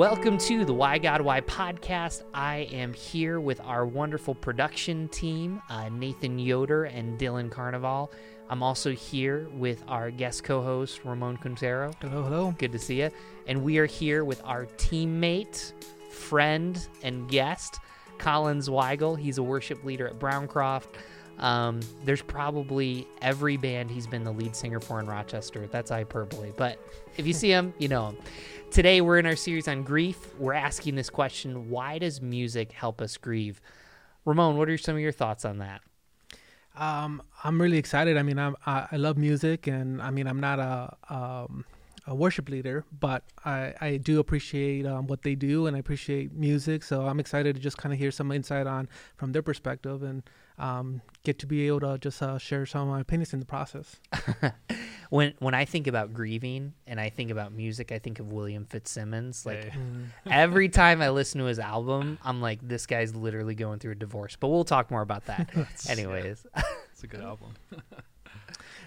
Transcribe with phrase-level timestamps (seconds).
[0.00, 2.22] Welcome to the Why God Why podcast.
[2.32, 8.10] I am here with our wonderful production team, uh, Nathan Yoder and Dylan Carnival.
[8.48, 11.92] I'm also here with our guest co host, Ramon Quintero.
[12.00, 12.54] Hello, hello.
[12.56, 13.10] Good to see you.
[13.46, 15.74] And we are here with our teammate,
[16.08, 17.78] friend, and guest,
[18.16, 19.18] Collins Weigel.
[19.18, 20.86] He's a worship leader at Browncroft.
[21.40, 25.66] Um, there's probably every band he's been the lead singer for in Rochester.
[25.66, 26.78] That's hyperbole, but
[27.16, 28.18] if you see him, you know him.
[28.70, 30.32] Today, we're in our series on grief.
[30.38, 33.60] We're asking this question Why does music help us grieve?
[34.24, 35.80] Ramon, what are some of your thoughts on that?
[36.76, 38.16] Um, I'm really excited.
[38.16, 41.64] I mean, I'm, I, I love music, and I mean, I'm not a um,
[42.06, 46.32] a worship leader, but I, I do appreciate um, what they do, and I appreciate
[46.32, 46.84] music.
[46.84, 50.22] So I'm excited to just kind of hear some insight on from their perspective, and
[50.58, 53.46] um, get to be able to just uh, share some of my opinions in the
[53.46, 53.96] process.
[55.10, 58.64] when when I think about grieving and I think about music, I think of William
[58.64, 59.44] Fitzsimmons.
[59.44, 59.80] Like hey.
[60.30, 63.96] every time I listen to his album, I'm like, this guy's literally going through a
[63.96, 64.36] divorce.
[64.36, 65.50] But we'll talk more about that.
[65.88, 66.46] Anyways,
[66.92, 67.54] it's a good album.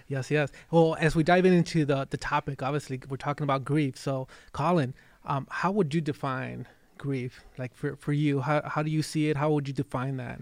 [0.07, 0.49] yes, yes.
[0.71, 3.97] Well, as we dive into the the topic, obviously we're talking about grief.
[3.97, 7.43] So, Colin, um, how would you define grief?
[7.57, 9.35] Like for for you, how how do you see it?
[9.35, 10.39] How would you define that?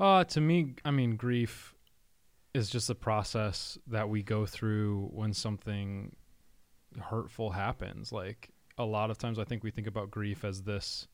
[0.00, 1.74] Uh, to me, I mean, grief
[2.54, 6.14] is just a process that we go through when something
[7.00, 8.12] hurtful happens.
[8.12, 11.08] Like a lot of times, I think we think about grief as this,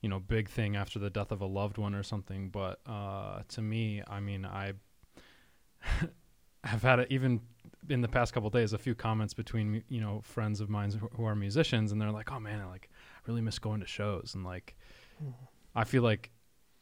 [0.00, 2.48] you know, big thing after the death of a loved one or something.
[2.48, 4.74] But uh, to me, I mean, I
[6.64, 7.40] have had it even
[7.88, 11.24] in the past couple days a few comments between you know friends of mine who
[11.24, 12.88] are musicians, and they're like, "Oh man, I like
[13.26, 14.76] really miss going to shows," and like,
[15.22, 15.32] mm-hmm.
[15.74, 16.30] I feel like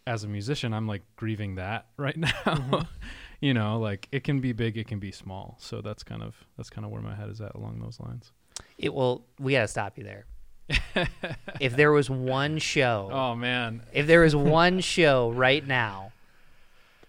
[0.07, 2.29] as a musician, I'm like grieving that right now.
[2.29, 2.81] Mm-hmm.
[3.41, 5.57] you know, like it can be big, it can be small.
[5.59, 8.33] So that's kind of that's kind of where my head is at along those lines.
[8.79, 9.25] It will.
[9.39, 10.27] We gotta stop you there.
[11.61, 16.13] if there was one show, oh man, if there was one show right now,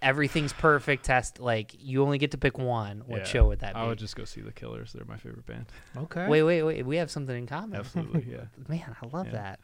[0.01, 1.05] everything's perfect.
[1.05, 3.03] Test like you only get to pick one.
[3.05, 3.79] What yeah, show would that be?
[3.79, 4.93] I would just go see the Killers.
[4.93, 5.65] They're my favorite band.
[5.95, 6.27] Okay.
[6.27, 6.85] Wait, wait, wait.
[6.85, 7.79] We have something in common.
[7.79, 8.45] Absolutely, yeah.
[8.67, 9.33] man, I love yeah.
[9.33, 9.59] that.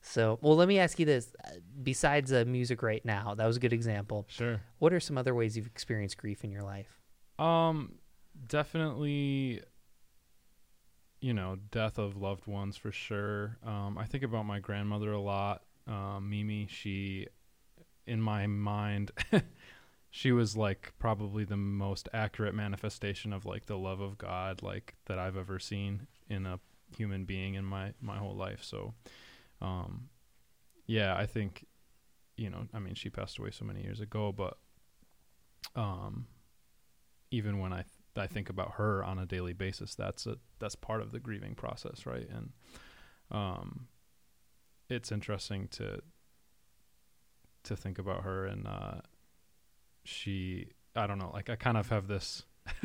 [0.00, 1.50] So, well, let me ask you this: uh,
[1.82, 4.26] besides uh, music, right now, that was a good example.
[4.28, 4.60] Sure.
[4.78, 7.00] What are some other ways you've experienced grief in your life?
[7.38, 7.94] Um,
[8.46, 9.62] definitely.
[11.20, 13.58] You know, death of loved ones for sure.
[13.66, 15.62] Um, I think about my grandmother a lot.
[15.88, 17.26] Um, Mimi, she,
[18.06, 19.10] in my mind,
[20.10, 24.94] she was like probably the most accurate manifestation of like the love of God, like
[25.06, 26.60] that I've ever seen in a
[26.96, 28.62] human being in my my whole life.
[28.62, 28.94] So
[29.60, 30.08] um,
[30.86, 31.66] yeah, I think,
[32.36, 34.56] you know, I mean, she passed away so many years ago, but
[35.76, 36.26] um,
[37.30, 37.86] even when I th-
[38.16, 41.54] I think about her on a daily basis, that's a that's part of the grieving
[41.54, 42.28] process, right?
[42.28, 42.50] And
[43.30, 43.88] um,
[44.88, 46.00] it's interesting to
[47.64, 49.00] to think about her, and uh,
[50.04, 52.44] she, I don't know, like I kind of have this.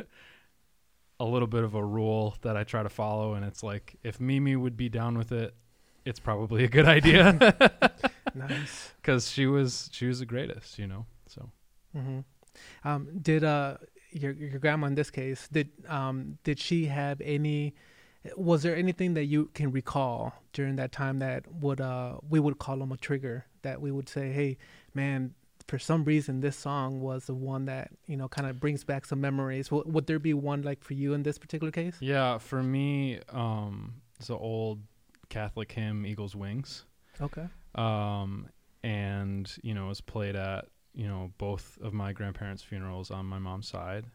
[1.19, 4.19] a little bit of a rule that I try to follow, and it's like if
[4.19, 5.55] Mimi would be down with it,
[6.05, 7.33] it's probably a good idea.
[8.35, 8.91] nice.
[9.01, 11.05] Because she was she was the greatest, you know.
[11.27, 11.49] So.
[11.95, 12.19] Mm-hmm.
[12.87, 13.77] Um, did uh
[14.11, 17.73] your your grandma in this case did um did she have any?
[18.37, 22.59] Was there anything that you can recall during that time that would uh we would
[22.59, 24.57] call them a trigger that we would say, hey
[24.93, 25.33] man,
[25.67, 29.05] for some reason this song was the one that you know kind of brings back
[29.05, 29.69] some memories.
[29.69, 31.95] W- would there be one like for you in this particular case?
[31.99, 34.79] Yeah, for me, um, it's an old
[35.33, 36.85] Catholic hymn Eagle's Wings.
[37.19, 37.47] Okay.
[37.75, 38.49] Um,
[38.83, 43.39] and you know, was played at you know both of my grandparents' funerals on my
[43.39, 44.05] mom's side.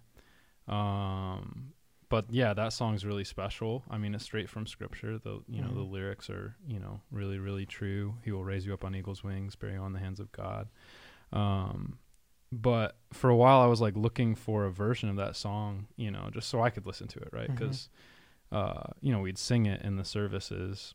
[0.69, 1.73] Um,
[2.09, 3.83] but yeah, that song's really special.
[3.91, 5.19] I mean, it's straight from scripture.
[5.19, 5.77] The you know mm-hmm.
[5.77, 8.15] the lyrics are you know really really true.
[8.25, 10.69] He will raise you up on eagle's wings, bear you on the hands of God.
[11.32, 11.99] Um,
[12.50, 16.11] but for a while, I was like looking for a version of that song, you
[16.11, 17.50] know, just so I could listen to it, right?
[17.50, 17.88] Because
[18.53, 18.81] mm-hmm.
[18.81, 20.94] uh, you know we'd sing it in the services,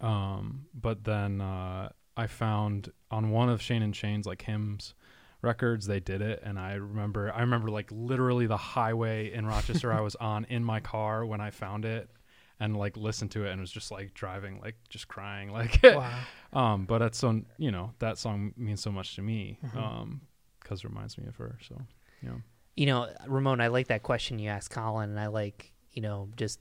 [0.00, 4.94] um, but then uh, I found on one of Shane and Shane's like hymns
[5.42, 9.92] records they did it and I remember I remember like literally the highway in Rochester
[9.92, 12.10] I was on in my car when I found it
[12.58, 16.12] and like listened to it and was just like driving like just crying like wow.
[16.52, 19.78] um but that's so you know that song means so much to me mm-hmm.
[19.78, 20.20] um
[20.62, 21.80] cuz it reminds me of her so
[22.22, 22.42] you know
[22.76, 26.28] you know Ramon I like that question you asked Colin and I like you know
[26.36, 26.60] just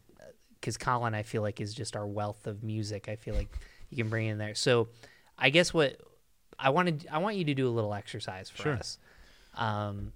[0.60, 3.10] because Colin, I feel like, is just our wealth of music.
[3.10, 3.50] I feel like
[3.90, 4.56] you can bring in there.
[4.56, 4.90] So,
[5.38, 5.98] I guess what
[6.58, 8.74] I wanted, I want you to do a little exercise for sure.
[8.74, 8.98] us.
[9.56, 10.14] Um,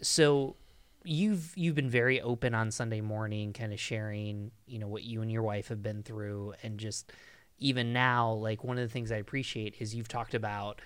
[0.00, 0.56] so
[1.04, 5.22] you've you've been very open on Sunday morning, kind of sharing, you know, what you
[5.22, 7.12] and your wife have been through, and just
[7.58, 10.80] even now, like one of the things I appreciate is you've talked about,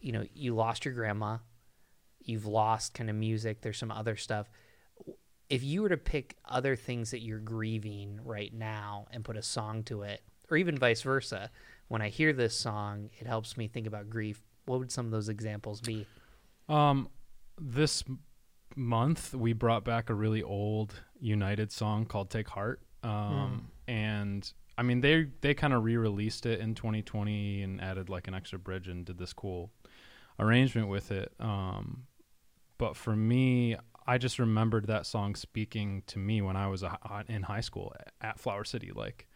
[0.00, 1.38] you know, you lost your grandma,
[2.20, 3.60] you've lost kind of music.
[3.62, 4.48] There's some other stuff.
[5.52, 9.42] If you were to pick other things that you're grieving right now and put a
[9.42, 11.50] song to it, or even vice versa,
[11.88, 14.40] when I hear this song, it helps me think about grief.
[14.64, 16.06] What would some of those examples be?
[16.70, 17.10] Um,
[17.60, 18.02] this
[18.76, 24.82] month we brought back a really old United song called "Take Heart," um, and I
[24.82, 28.88] mean they they kind of re-released it in 2020 and added like an extra bridge
[28.88, 29.70] and did this cool
[30.38, 31.30] arrangement with it.
[31.38, 32.04] Um,
[32.78, 33.76] but for me,
[34.06, 37.94] I just remembered that song speaking to me when I was a, in high school
[38.20, 39.28] at Flower City, like.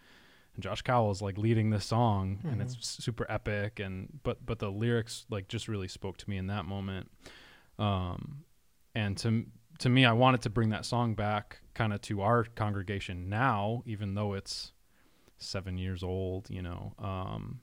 [0.54, 4.58] And Josh Cowell is like leading this song, and it's super epic, and but but
[4.58, 7.10] the lyrics like just really spoke to me in that moment
[7.78, 8.44] um,
[8.94, 9.44] and to
[9.78, 13.82] to me, I wanted to bring that song back, kind of to our congregation now,
[13.84, 14.72] even though it's
[15.36, 17.60] seven years old, you know, um,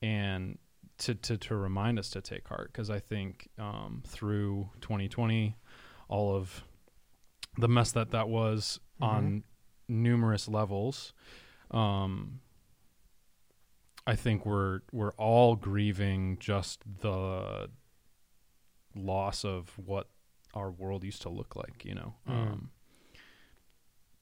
[0.00, 0.56] and
[1.00, 5.56] to to to remind us to take heart, because I think um, through 2020,
[6.08, 6.64] all of
[7.58, 9.42] the mess that that was on
[9.88, 11.12] numerous levels.
[11.70, 12.40] Um,
[14.06, 17.68] I think we're we're all grieving just the
[18.94, 20.08] loss of what
[20.54, 22.32] our world used to look like you know Mm.
[22.32, 22.70] um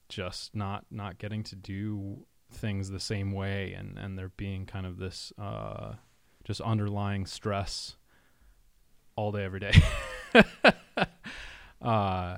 [0.09, 4.85] just not not getting to do things the same way and and there being kind
[4.85, 5.93] of this uh
[6.49, 7.95] just underlying stress
[9.15, 9.71] all day every day
[11.81, 12.37] uh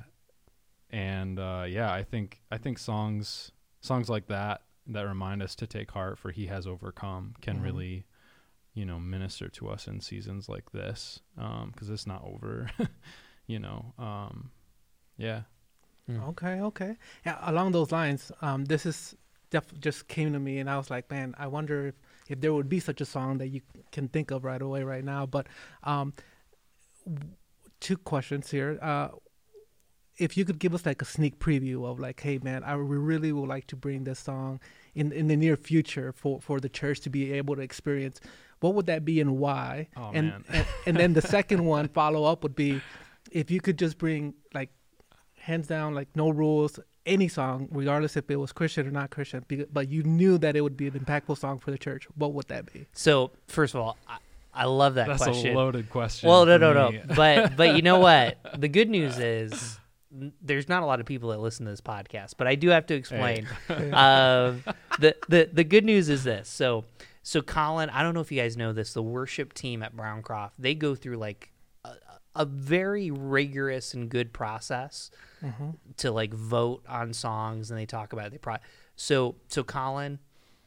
[0.90, 5.66] and uh yeah i think i think songs songs like that that remind us to
[5.66, 7.64] take heart for he has overcome can Mhm.
[7.64, 8.06] really
[8.74, 12.70] you know minister to us in seasons like this um because it's not over
[13.48, 14.52] you know um
[15.18, 15.44] yeah
[16.28, 16.98] Okay, okay.
[17.26, 19.16] Yeah, along those lines, um, this is
[19.50, 21.96] def- just came to me, and I was like, man, I wonder if,
[22.30, 25.04] if there would be such a song that you can think of right away, right
[25.04, 25.26] now.
[25.26, 25.48] But
[25.84, 26.14] um,
[27.80, 28.80] two questions here.
[28.82, 29.10] Uh,
[30.18, 32.98] if you could give us like a sneak preview of like, hey, man, I re-
[32.98, 34.60] really would like to bring this song
[34.94, 38.20] in in the near future for for the church to be able to experience.
[38.60, 39.88] What would that be and why?
[39.98, 40.44] Oh, and, man.
[40.50, 42.82] and and then the second one follow up would be
[43.32, 44.70] if you could just bring like
[45.38, 49.44] hands down like no rules any song regardless if it was christian or not christian
[49.74, 52.48] but you knew that it would be an impactful song for the church what would
[52.48, 54.18] that be So first of all, I,
[54.54, 55.26] I love that question.
[55.26, 55.56] that's question.
[55.56, 56.92] a loaded question well, no, no, no.
[57.16, 58.38] But but you know what?
[58.60, 59.80] The good news is
[60.42, 62.86] there's not a lot of people that listen to this podcast, but I do have
[62.88, 63.48] to explain.
[63.94, 64.64] um,
[65.00, 66.50] the the the good news is this.
[66.50, 66.84] So
[67.24, 68.94] so Colin, I don't know if you guys know this.
[68.94, 71.51] The worship team at Browncroft they go through like
[72.36, 75.12] a, very rigorous and good process
[75.44, 75.72] mm-hmm.
[75.98, 78.32] to like vote on songs, and they talk about it.
[78.32, 78.58] They pro-
[78.96, 80.20] so so Colin.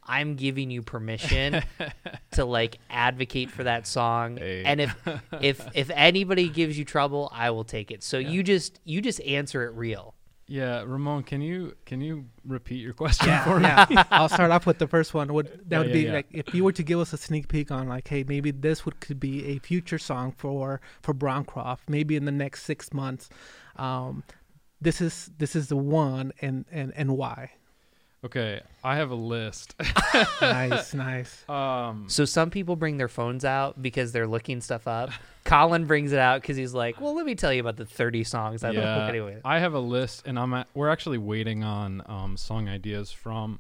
[0.07, 1.63] I'm giving you permission
[2.33, 4.63] to like advocate for that song, Hey.
[4.65, 4.95] and if
[5.41, 8.03] if if anybody gives you trouble, I will take it.
[8.03, 10.14] So you just you just answer it real.
[10.47, 13.65] Yeah ramon can you can you repeat your question for me?
[13.65, 14.05] yeah.
[14.11, 15.33] I'll start off with the first one.
[15.33, 16.13] Would that Yeah, would yeah, be yeah.
[16.13, 18.85] like if you were to give us a sneak peek on like hey maybe this
[18.85, 23.31] would could be a future song for for browncroft maybe in the next six months
[23.77, 24.23] um
[24.81, 27.53] this is this is the one and and and why
[28.25, 29.75] okay i have a list
[30.41, 35.11] nice nice um So some people bring their phones out because they're looking stuff up.
[35.45, 38.25] Colin brings it out because he's like, "Well, let me tell you about the 30
[38.25, 41.63] songs I like." yeah, Anyway, I have a list, and I'm at, we're actually waiting
[41.63, 43.59] on um, song ideas from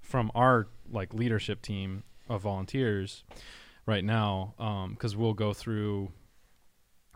[0.00, 3.24] from our like leadership team of volunteers
[3.84, 4.54] right now,
[4.94, 6.10] because we'll go through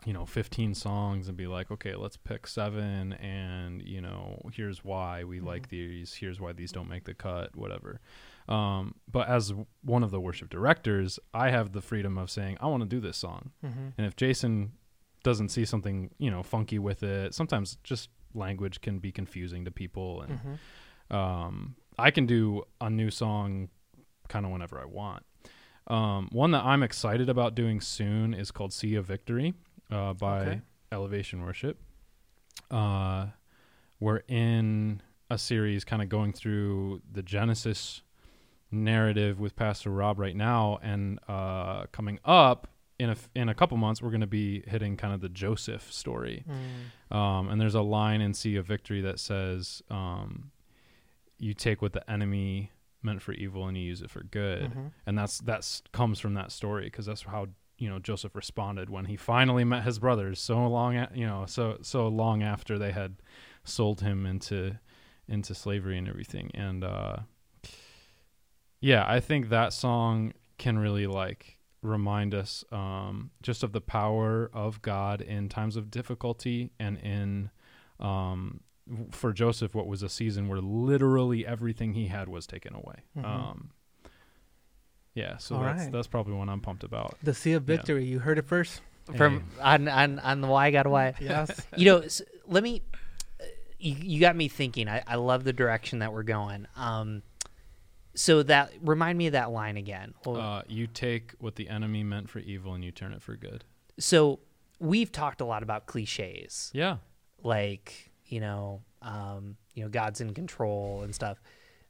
[0.05, 4.83] you know 15 songs and be like, okay, let's pick seven, and you know here's
[4.83, 7.99] why we like these, here's why these don't make the cut, whatever.
[8.49, 12.67] Um, but as one of the worship directors, I have the freedom of saying I
[12.67, 13.89] want to do this song, mm-hmm.
[13.97, 14.73] and if Jason
[15.23, 19.71] doesn't see something, you know, funky with it, sometimes just language can be confusing to
[19.71, 21.15] people and Mm-hmm.
[21.15, 23.69] um I can do a new song
[24.27, 25.23] kind of whenever I want.
[25.87, 29.53] Um one that I'm excited about doing soon is called See a Victory
[29.93, 30.61] uh by Okay.
[30.91, 31.79] Elevation Worship.
[32.71, 33.27] Uh
[33.99, 38.01] we're in a series kind of going through the Genesis
[38.71, 42.67] narrative with Pastor Rob right now and uh coming up
[42.99, 45.91] in a in a couple months we're going to be hitting kind of the Joseph
[45.91, 46.43] story.
[47.11, 47.15] Mm.
[47.15, 50.51] Um, and there's a line in See a Victory that says, um,
[51.39, 52.71] "You take what the enemy
[53.01, 54.91] meant for evil and you use it for good," Mhm.
[55.07, 57.47] and that's that's comes from that story because that's how
[57.83, 61.45] you know Joseph responded when he finally met his brothers so long a- you know
[61.45, 63.11] so so long after they had
[63.63, 64.79] sold him into
[65.27, 67.17] into slavery and everything and uh
[68.79, 74.49] yeah I think that song can really like remind us um just of the power
[74.53, 77.49] of God in times of difficulty and in
[77.99, 78.61] um
[79.11, 83.25] for Joseph what was a season where literally everything he had was taken away Mhm.
[83.25, 83.71] um
[85.15, 85.91] yeah so All that's right.
[85.91, 87.59] that's probably one I'm pumped about The See a Yeah.
[87.59, 88.05] Victory.
[88.05, 88.81] You heard it first.
[89.17, 91.13] From on on on the Why God Why.
[91.19, 91.61] Yes.
[91.77, 92.81] you know, s let me.
[93.39, 93.45] uh,
[93.79, 94.87] You, you got me thinking.
[94.87, 96.67] I, I love the direction that we're going.
[96.77, 97.21] Um,
[98.15, 100.13] so that remind me of that line again.
[100.25, 103.35] Well, Uh, you take what the enemy meant for evil and you turn it for
[103.35, 103.63] good.
[103.99, 104.39] so
[104.79, 106.97] we've talked a lot about cliches, Yeah.
[107.43, 111.41] like you know, um, you know, God's in control and stuff.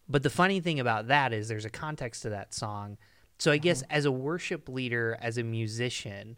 [0.10, 2.98] But the funny thing about that is there's a context to that song.
[3.44, 6.38] So I guess as a worship leader, as a musician,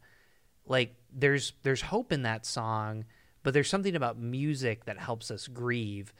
[0.66, 3.06] like there's there's hope in that song,
[3.44, 6.16] but there's something about music that helps us grieve.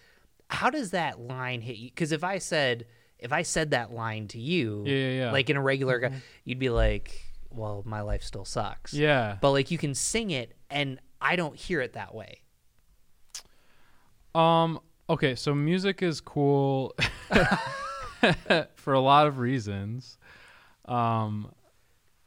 [0.48, 1.90] How does that line hit you?
[1.90, 2.86] Because if I said
[3.18, 5.32] if I said that line to you, Yeah, yeah, yeah.
[5.32, 9.40] like in a regular, guy, you'd be like, "Well, my life still sucks." Yeah.
[9.42, 12.44] but like you can sing it, and I don't hear it that way.
[14.36, 14.80] Um.
[15.10, 15.34] Okay.
[15.34, 16.96] So music is cool
[18.76, 20.20] for a lot of reasons,
[20.88, 21.52] um,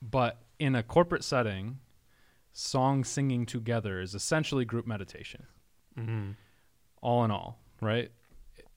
[0.02, 1.78] but in a corporate setting,
[2.52, 5.46] song singing together is essentially group meditation.
[5.98, 6.30] Mm-hmm.
[7.00, 8.10] All in all, right?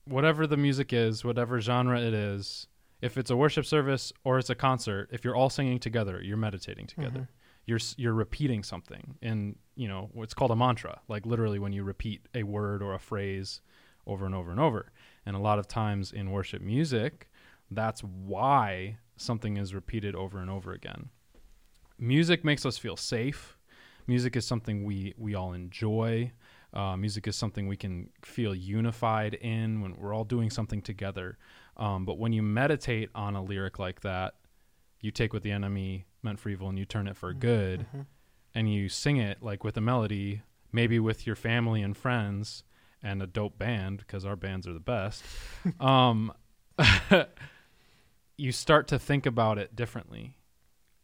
[0.04, 2.68] Whatever the music is, whatever genre it is,
[3.00, 6.36] if it's a worship service or it's a concert, if you're all singing together, you're
[6.36, 7.28] meditating together.
[7.66, 11.84] You're you're repeating something, and you know what's called a mantra, like literally when you
[11.84, 13.60] repeat a word or a phrase
[14.04, 14.92] over and over and over.
[15.24, 17.28] And a lot of times in worship music,
[17.70, 21.10] that's why something is repeated over and over again.
[21.98, 23.56] Music makes us feel safe.
[24.06, 26.32] Music is something we we all enjoy.
[26.72, 31.36] Uh, music is something we can feel unified in when we're all doing something together.
[31.76, 34.34] Um, but when you meditate on a lyric like that,
[35.00, 37.86] you take what the enemy meant for evil and you turn it for good,
[38.54, 42.64] and you sing it like with a melody, maybe with your family and friends
[43.02, 45.22] and a dope band because our bands are the best.
[45.80, 46.32] um,
[48.36, 50.36] you start to think about it differently.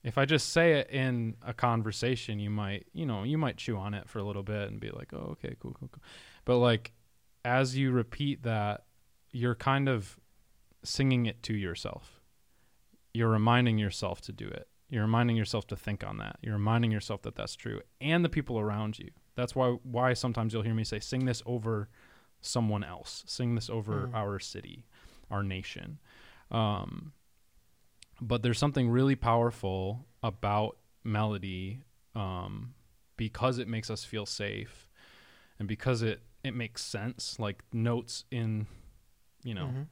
[0.04, 3.76] If I just say it in a conversation, you might, you know, you might chew
[3.76, 6.02] on it for a little bit and be like, "Oh, okay, cool, cool, cool."
[6.44, 6.92] But like
[7.44, 8.85] as you repeat that,
[9.32, 10.18] you're kind of
[10.85, 12.20] singing it to yourself.
[13.12, 14.68] You're reminding yourself to do it.
[14.88, 16.37] You're reminding yourself to think on that.
[16.42, 19.11] You're reminding yourself that that's true and the people around you.
[19.35, 21.88] That's why why sometimes you'll hear me say sing this over
[22.40, 23.25] someone else.
[23.26, 24.14] Sing this over Mm.
[24.14, 24.87] our city,
[25.30, 25.99] our nation.
[26.50, 27.12] Um
[28.20, 31.80] but there's something really powerful about melody
[32.14, 32.75] um,
[33.16, 34.88] because it makes us feel safe
[35.58, 38.66] and because it it makes sense like notes in
[39.44, 39.87] you know Mhm.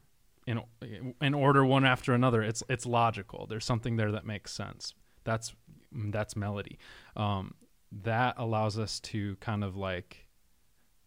[0.46, 3.46] in in order one after another it's it's logical.
[3.46, 4.94] There's something there that makes sense.
[5.24, 5.54] That's
[5.92, 6.78] that's melody.
[7.16, 7.54] Um,
[7.90, 10.28] that allows us to kind of like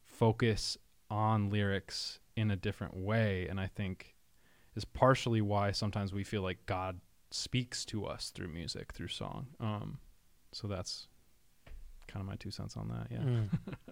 [0.06, 0.78] focus
[1.10, 4.16] on lyrics in a different way and i think
[4.76, 7.00] is partially why sometimes we feel like god
[7.32, 10.00] speaks to us through music through song um,
[10.52, 11.08] so that's
[12.08, 13.50] kind of my two cents on that yeah Mm.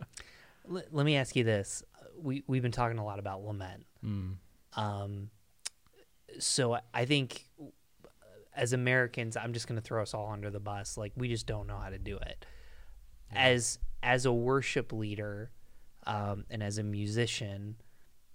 [0.67, 1.83] let, let me ask you this:
[2.19, 3.85] we we've been talking a lot about lament.
[4.03, 4.33] mm.
[4.73, 5.29] Um,
[6.39, 7.47] so I- I think
[8.55, 10.97] as Americans, I'm just going to throw us all under the bus.
[10.97, 12.45] Like we just don't know how to do it.
[13.31, 15.51] As as a worship leader,
[16.05, 17.75] um, and as a musician,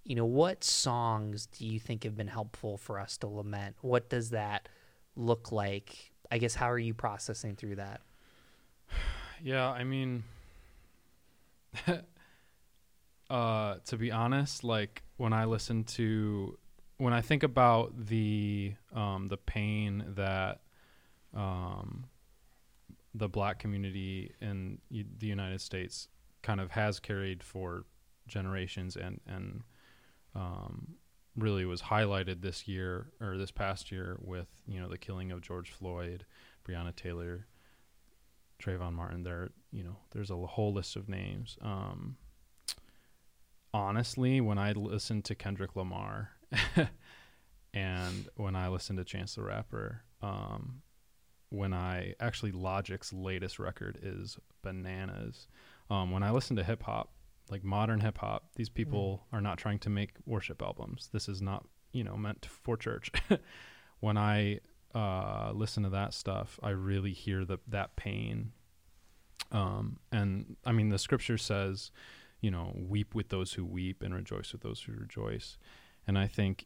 [0.05, 3.75] you know, what songs do you think have been helpful for us to lament?
[3.81, 4.69] What does that
[5.15, 6.11] look like?
[6.31, 8.01] I guess how are you processing through that?
[9.41, 10.23] Yeah, I mean,
[13.29, 16.57] uh, to be honest, like when I listen to,
[16.97, 20.61] when I think about the um, the pain that
[21.35, 22.05] um,
[23.13, 26.07] the black community in the United States
[26.41, 27.85] kind of has carried for
[28.27, 29.63] generations, and and
[30.35, 30.95] um,
[31.35, 35.41] really was highlighted this year or this past year with you know the killing of
[35.41, 36.25] George Floyd,
[36.67, 37.47] Breonna Taylor,
[38.61, 39.23] Trayvon Martin.
[39.23, 41.57] There, you know, there's a whole list of names.
[41.61, 42.17] Um,
[43.73, 46.31] honestly, when I listen to Kendrick Lamar
[47.73, 50.81] and when I listen to Chance the Rapper, um,
[51.49, 55.47] when I actually Logic's latest record is Bananas.
[55.89, 57.12] Um, when I listen to hip hop,
[57.49, 61.09] like modern hip hop, these people are not trying to make worship albums.
[61.11, 63.11] This is not, you know, meant for church.
[63.99, 64.59] when I
[64.95, 68.51] uh, listen to that stuff, I really hear the that pain.
[69.51, 71.91] Um, and I mean, the scripture says,
[72.41, 75.57] you know, weep with those who weep and rejoice with those who rejoice.
[76.07, 76.65] And I think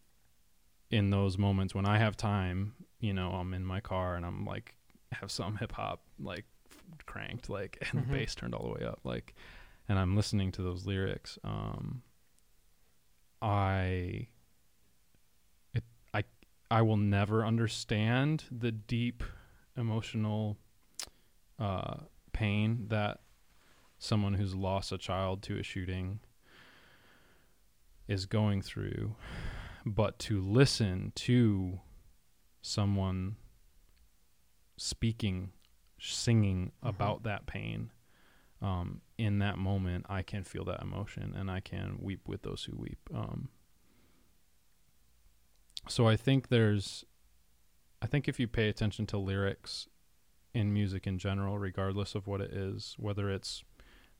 [0.90, 4.46] in those moments when I have time, you know, I'm in my car and I'm
[4.46, 4.76] like,
[5.12, 6.46] have some hip hop like
[7.06, 8.08] cranked, like, and Mhm.
[8.12, 9.36] the bass turned all the way up, like,
[9.90, 11.38] and I'm listening to those lyrics.
[11.44, 12.02] Um,
[13.42, 14.28] I,
[15.74, 16.24] it, I,
[16.72, 19.24] I will never understand the deep
[19.78, 20.58] emotional,
[21.60, 21.98] uh,
[22.34, 23.20] pain that
[24.00, 26.20] someone who's lost a child to a shooting
[28.08, 29.16] is going through
[29.86, 31.80] but to listen to
[32.62, 33.36] someone
[34.78, 35.52] speaking
[36.00, 36.90] singing Mhm.
[36.90, 37.90] about that pain
[38.62, 42.64] um, in that moment i can feel that emotion and i can weep with those
[42.64, 43.50] who weep um,
[45.88, 47.06] so i think there's
[48.02, 49.88] i think if you pay attention to lyrics
[50.54, 53.64] in music in general regardless of what it is whether it's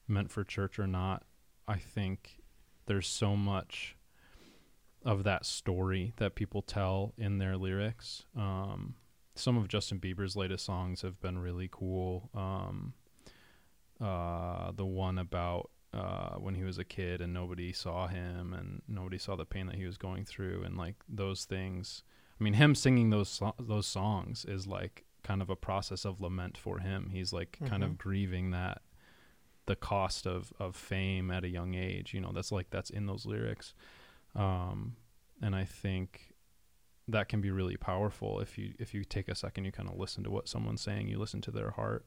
[0.08, 1.24] meant for church or not
[1.68, 2.40] i think
[2.86, 3.98] there's so much
[5.08, 8.26] of that story that people tell in their lyrics.
[8.36, 8.96] Um,
[9.36, 12.30] some of Justin Bieber's latest songs have been really cool.
[12.36, 12.94] Um,
[14.02, 18.82] uh, the one about uh, when he was a kid and nobody saw him and
[18.88, 22.04] nobody saw the pain that he was going through and like those things.
[22.40, 26.22] I mean, him singing those so- those songs is like kind of a process of
[26.22, 27.10] lament for him.
[27.12, 27.86] He's like kind Mhm.
[27.88, 28.82] of grieving that
[29.66, 32.14] the cost of of fame at a young age.
[32.14, 33.74] You know, that's like that's in those lyrics.
[34.36, 34.98] Um,
[35.42, 36.34] and I think
[37.08, 39.98] that can be really powerful if you if you take a second, you kind of
[39.98, 42.06] listen to what someone's saying, you listen to their heart,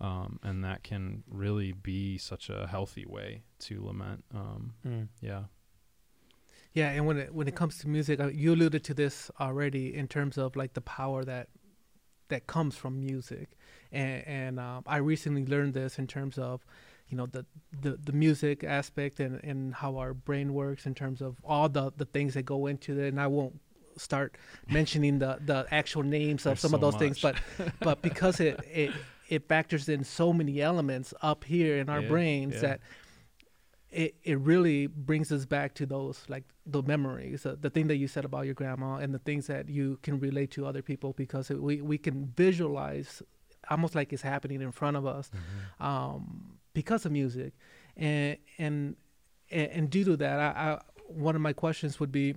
[0.00, 4.24] um, and that can really be such a healthy way to lament.
[4.34, 5.08] Um, Mm.
[5.20, 5.44] yeah,
[6.72, 9.94] Yeah, and when it when it comes to music, uh, you alluded to this already
[9.94, 11.48] in terms of like the power that
[12.28, 13.48] that comes from music,
[13.92, 16.64] and and um, I recently learned this in terms of
[17.08, 17.44] you know the
[17.82, 21.92] the, the music aspect and, and how our brain works in terms of all the,
[21.96, 23.60] the things that go into it, and I won't
[23.96, 24.36] start
[24.68, 27.34] mentioning the, the actual names of There's some of so those things, but
[27.80, 28.92] but because it, it
[29.30, 32.60] it factors in so many elements up here in our Yeah, brains yeah.
[32.60, 32.80] that
[33.90, 37.96] it it really brings us back to those like the memories, uh, the thing that
[37.96, 41.12] you said about your grandma, and the things that you can relate to other people
[41.14, 43.22] because it, we we can visualize
[43.70, 45.30] almost like it's happening in front of us
[45.80, 47.52] um, because of music,
[47.96, 48.96] and and
[49.50, 52.34] and and due to that, I, I one of my questions would be,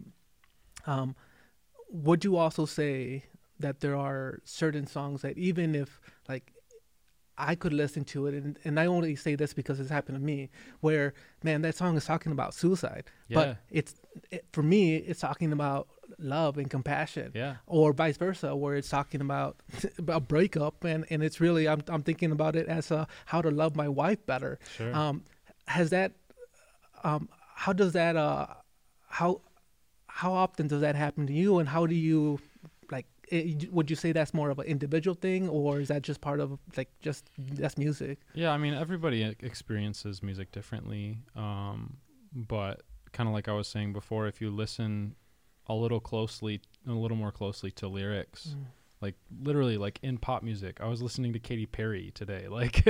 [0.87, 1.15] um,
[1.89, 3.25] would you also say
[3.59, 6.52] that there are certain songs that even if like
[7.37, 10.23] I could listen to it, and, and I only say this because it's happened to
[10.23, 10.49] me,
[10.81, 13.95] where man, that song is talking about suicide, yeah, but it's
[14.31, 15.87] it, for me, it's talking about
[16.19, 17.55] love and compassion, yeah.
[17.65, 19.57] or vice versa, where it's talking about
[20.07, 23.49] a breakup, and and it's really I'm I'm thinking about it as a how to
[23.49, 24.59] love my wife better.
[24.77, 24.93] Sure.
[24.95, 25.23] Um,
[25.67, 26.13] has that,
[27.03, 28.47] um, how does that, uh,
[29.07, 29.41] how,
[30.07, 32.39] how often does that happen to you, and how do you,
[33.33, 36.39] it, would you say that's more of an individual thing, or is that just part
[36.39, 38.19] of like just that's music?
[38.33, 41.97] Yeah, I mean everybody experiences music differently, um,
[42.33, 45.15] but kind of like I was saying before, if you listen
[45.67, 48.55] a little closely, a little more closely to lyrics,
[49.01, 52.85] like literally like in pop music, I was listening to Katy Perry today, like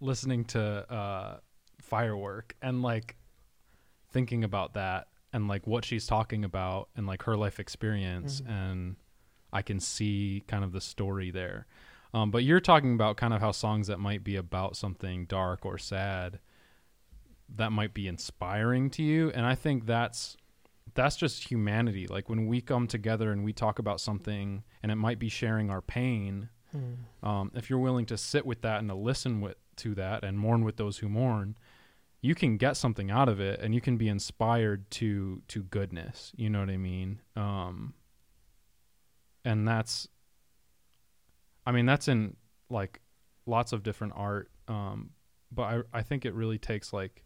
[0.00, 0.60] listening to
[0.92, 1.36] uh,
[1.80, 3.16] Firework and like
[4.10, 8.48] thinking about that and like what she's talking about and like her life experience Mhm.
[8.50, 8.96] and
[9.54, 11.66] I can see kind of the story there.
[12.12, 15.64] Um, but you're talking about kind of how songs that might be about something dark
[15.64, 16.38] or sad
[17.56, 20.36] that might be inspiring to you and I think that's
[20.94, 24.94] that's just humanity like when we come together and we talk about something and it
[24.96, 26.96] might be sharing our pain Mm.
[27.28, 30.36] um, if you're willing to sit with that and to listen with to that and
[30.36, 31.56] mourn with those who mourn
[32.20, 36.32] you can get something out of it and you can be inspired to to goodness
[36.36, 37.94] you know what i mean um
[39.44, 40.08] and that's
[41.66, 42.36] i mean that's in
[42.70, 43.00] like
[43.46, 45.10] lots of different art um
[45.52, 47.22] but i i think it really takes like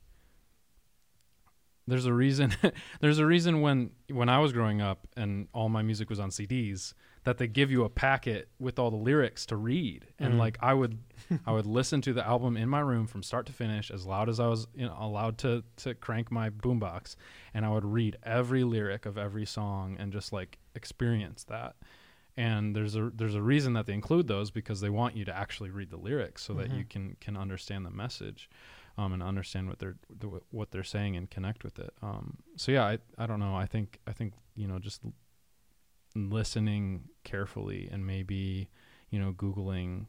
[1.87, 2.53] there's a reason
[3.01, 6.29] there's a reason when when I was growing up and all my music was on
[6.29, 6.93] CDs
[7.25, 10.07] that they give you a packet with all the lyrics to read.
[10.19, 10.39] And Mhm.
[10.39, 10.99] like I would
[11.47, 14.29] I would listen to the album in my room from start to finish as loud
[14.29, 17.17] as I was you know, allowed to to crank my boombox.
[17.55, 21.77] And I would read every lyric of every song and just like experience that
[22.47, 25.35] and there's a there's a reason that they include those because they want you to
[25.45, 26.89] actually read the lyrics so that you Mhm.
[26.91, 28.49] can can understand the message
[28.97, 31.93] um, and understand what they're the, what they're saying and connect with it.
[32.01, 33.55] Um, so yeah, I I don't know.
[33.65, 35.13] I think I think you know just l-
[36.15, 38.69] listening carefully and maybe
[39.11, 40.07] you know googling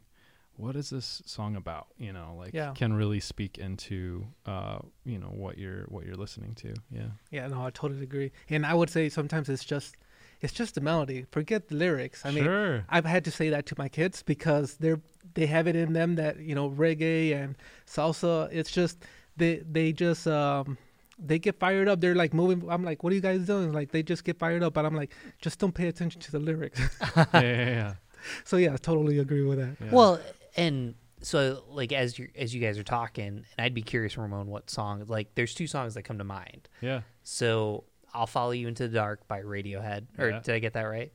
[0.56, 2.74] what is this song about you know like Yeah.
[2.74, 7.48] can really speak into uh you know what you're what you're listening to yeah Yeah,
[7.48, 8.32] no, I totally agree.
[8.50, 9.96] And I would say sometimes it's just
[10.42, 11.26] it's just the melody.
[11.32, 12.26] Forget the lyrics.
[12.26, 15.02] I mean, sure I've had to say that to my kids because they're
[15.34, 17.56] they have it in them that you know reggae and
[17.88, 18.50] salsa.
[18.52, 19.04] It's just
[19.38, 20.78] they they just um
[21.18, 22.00] they get fired up.
[22.00, 22.70] They're like moving.
[22.70, 23.74] I'm like, what are you guys doing?
[23.74, 26.40] Like they just get fired up, but I'm like, just don't pay attention to the
[26.40, 26.80] lyrics.
[27.18, 27.94] yeah, yeah, yeah,
[28.46, 29.76] so yeah, I totally agree with that.
[29.84, 29.92] yeah.
[29.92, 30.20] Well,
[30.56, 34.48] and so like as you as you guys are talking, and I'd be curious, Ramon,
[34.48, 35.04] what song?
[35.08, 36.70] Like, there's two songs that come to mind.
[36.82, 40.08] yeah So I'll follow you into the dark by Radiohead.
[40.18, 40.40] Or Yeah.
[40.40, 41.12] did I get that right?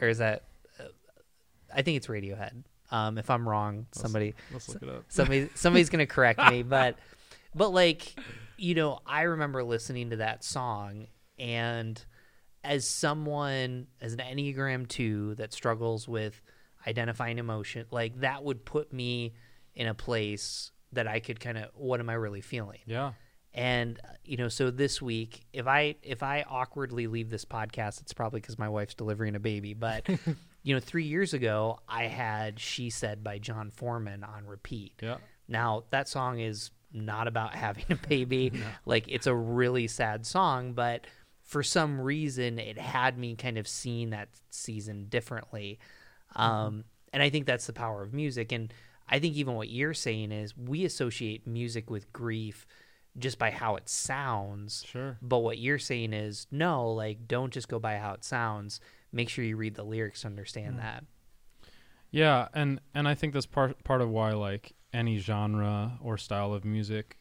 [0.00, 0.44] Or is that?
[0.78, 0.84] Uh,
[1.74, 2.64] I think it's Radiohead.
[2.90, 6.62] Um, if I'm wrong, Let's- somebody let's look it up somebody somebody's gonna correct me
[6.62, 6.98] but
[7.54, 8.14] but like
[8.58, 11.06] you know i remember listening to that song
[11.38, 12.04] and
[12.62, 16.42] as someone as an enneagram 2 that struggles with
[16.86, 19.32] identifying emotion like that would put me
[19.74, 23.12] in a place that i could kind of what am i really feeling yeah
[23.54, 28.00] and uh, you know so this week if i if i awkwardly leave this podcast
[28.00, 29.74] it's probably because my wife's delivering a baby.
[29.74, 30.08] But
[30.62, 34.94] you know three years ago i had she said by Jon Foreman on repeat.
[35.02, 35.16] Yeah.
[35.48, 38.52] Now that song is not about having a baby.
[38.86, 41.06] Like it's a really sad song but
[41.42, 45.78] for some reason it had me kind of seeing that season differently.
[46.34, 48.52] Um, and i think that's the power of music.
[48.52, 48.72] And
[49.08, 52.66] i think even what you're saying is we associate music with grief
[53.18, 54.84] just by how it sounds.
[54.86, 55.18] Sure.
[55.20, 58.80] But what you're saying is no like don't just go by how it sounds.
[59.12, 61.04] Make sure you read the lyrics to understand that.
[62.10, 66.52] Yeah, and and I think that's part part of why like any genre or style
[66.52, 67.18] of music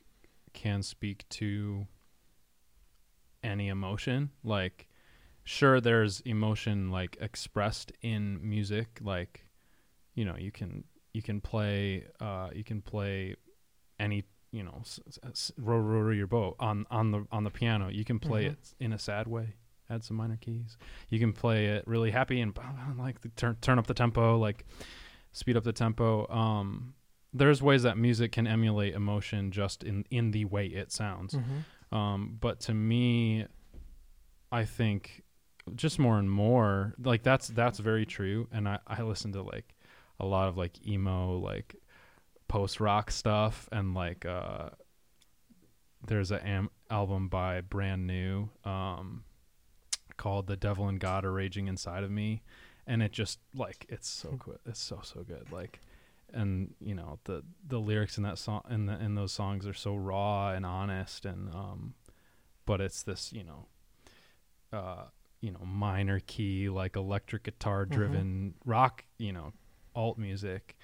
[0.54, 1.88] can speak to
[3.44, 4.32] any emotion.
[4.44, 4.88] Like
[5.44, 9.00] sure there's emotion like expressed in music.
[9.02, 9.46] Like
[10.14, 13.36] you know, you can you can play uh you can play
[14.00, 17.52] any you know, s- s- row row row your boat on on the on the
[17.52, 17.88] piano.
[17.90, 18.52] You can play Mhm.
[18.52, 19.56] it in a sad way,
[19.90, 20.78] add some minor keys.
[21.10, 22.58] You can play it really happy and
[22.98, 24.66] like the, turn turn up the tempo, like
[25.32, 26.28] speed up the tempo.
[26.30, 26.96] Um,
[27.34, 31.34] there's ways that music can emulate emotion just in in the way it sounds.
[31.34, 31.96] Mm-hmm.
[31.96, 33.46] Um, but to me,
[34.52, 35.24] I think
[35.76, 38.48] just more and more like that's that's very true.
[38.52, 39.76] And I I listen to like
[40.20, 41.76] a lot of like emo like
[42.52, 44.70] post rock stuff and like uh
[46.06, 49.24] there's a am- album by brand new um
[50.18, 52.42] called the devil and god are raging inside of me.
[52.86, 55.80] And it just like it's so good it's so so good like
[56.34, 59.74] and you know the the lyrics in that song in the in those songs are
[59.74, 61.94] so raw and honest and um
[62.66, 63.68] but it's this you know
[64.74, 65.06] uh
[65.40, 69.54] you know minor key like electric guitar driven rock you know
[69.96, 70.76] alt music.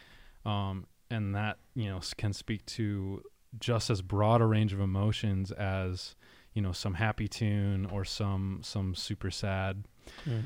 [0.45, 3.21] Um and that you know can speak to
[3.59, 6.15] just as broad a range of emotions as
[6.53, 9.83] you know some happy tune or some some super sad
[10.27, 10.43] mm.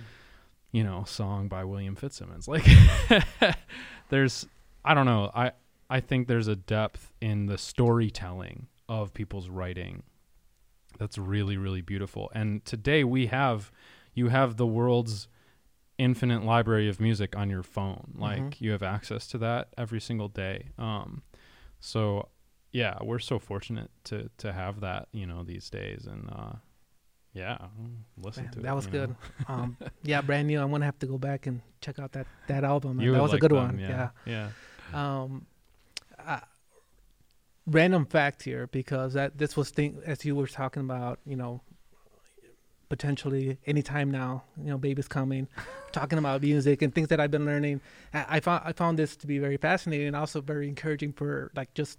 [0.72, 2.48] you know song by William Fitzsimmons.
[2.48, 2.66] Like
[4.10, 4.46] there's
[4.84, 5.52] I don't know I
[5.90, 10.04] I think there's a depth in the storytelling of people's writing
[10.98, 12.32] that's really really beautiful.
[12.34, 13.72] And today we have
[14.14, 15.28] you have the world's
[16.08, 18.62] infinite library of music on your phone like Mhm.
[18.64, 21.22] you have access to that every single day um
[21.80, 22.28] so
[22.72, 26.54] yeah we're so fortunate to to have that you know these days and uh
[27.34, 27.58] yeah
[28.18, 29.16] listen Man, to it that was good.
[29.48, 30.60] Um, yeah, brand new.
[30.62, 33.00] I'm gonna have to go back and check out that that album.
[33.00, 33.80] You that was like a good them, one.
[33.80, 34.50] yeah Yeah.
[34.94, 35.46] yeah Um,
[37.68, 41.20] random fact here because that this was thing as you were talking about.
[41.26, 41.62] You know,
[42.92, 44.44] potentially anytime now.
[44.58, 45.48] You know, baby's coming.
[45.94, 47.80] talking about music and things that I've been learning.
[48.14, 51.52] I, I found I found this to be very fascinating and also very encouraging for
[51.56, 51.98] like just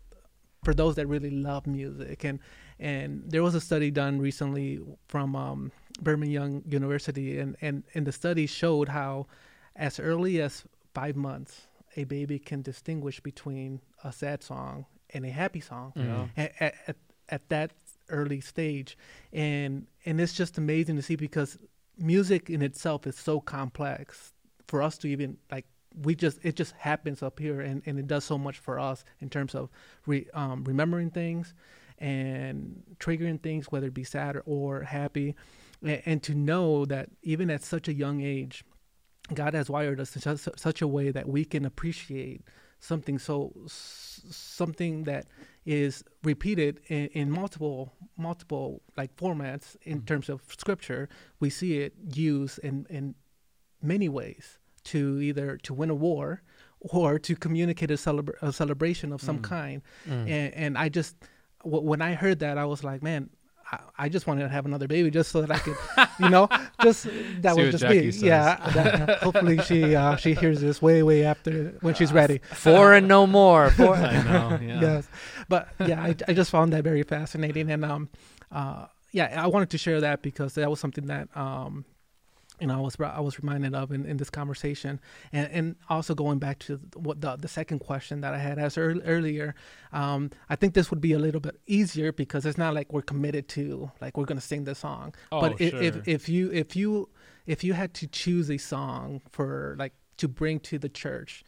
[0.62, 2.38] for those that really love music and
[2.78, 8.07] and there was a study done recently from um, Brigham Young University and, and and
[8.07, 9.26] the study showed how
[9.74, 15.31] as early as five months a baby can distinguish between a sad song and a
[15.31, 15.92] happy song
[16.37, 16.96] at, at, at,
[17.31, 17.70] at that
[18.12, 18.96] early stage.
[19.33, 21.59] And and it's just amazing to see because
[21.98, 24.33] music in itself is so complex
[24.66, 25.66] for us to even like
[26.03, 29.05] we just it just happens up here and, and it does so much for us
[29.20, 29.68] in terms of
[30.07, 31.55] re, um, remembering things
[31.98, 35.35] and triggering things whether it be sad or, or happy.
[35.83, 38.64] And, and to know that even at such a young age
[39.35, 42.42] god has wired us in such, such a way that we can appreciate
[42.81, 45.27] something so something that
[45.64, 51.09] is repeated in, in multiple multiple like formats in terms of scripture
[51.40, 53.14] we see it used in and
[53.81, 56.42] many ways to either to win a war
[56.81, 59.42] or to communicate a, celebra- a celebration of some Mm.
[59.44, 59.83] kind.
[60.09, 60.29] Mm.
[60.29, 61.14] And, and I just,
[61.62, 63.31] w- when I heard that, I was like, man,
[63.70, 65.77] I, I just wanted to have another baby just so that I could,
[66.18, 66.48] you know,
[66.83, 67.05] just
[67.40, 67.88] that See was what just me.
[67.94, 68.22] Jackie says.
[68.22, 68.70] Yeah.
[68.75, 72.38] that- hopefully she uh, she hears this way way after when she's ready.
[72.53, 73.70] Four and no more.
[73.77, 73.94] Four.
[73.96, 74.59] I know.
[74.62, 74.81] Yeah.
[74.81, 75.09] Yes,
[75.48, 78.09] but yeah, I, I just found that very fascinating, and um,
[78.51, 81.85] uh, yeah, I wanted to share that because that was something that um,
[82.62, 85.01] you know, I was I was reminded of in, in this conversation,
[85.33, 88.79] and and also going back to what the the second question that I had asked
[88.79, 89.57] ear- earlier,
[89.92, 93.03] um, I think this would be a little bit easier because it's not like we're
[93.03, 95.83] committed to like we're gonna sing this song, Oh, but if, sure.
[95.83, 97.09] if if you if you
[97.46, 101.42] if you had to choose a song for like to bring to the church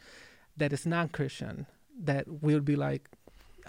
[0.57, 1.65] that is non Christian,
[1.97, 3.09] that we would be like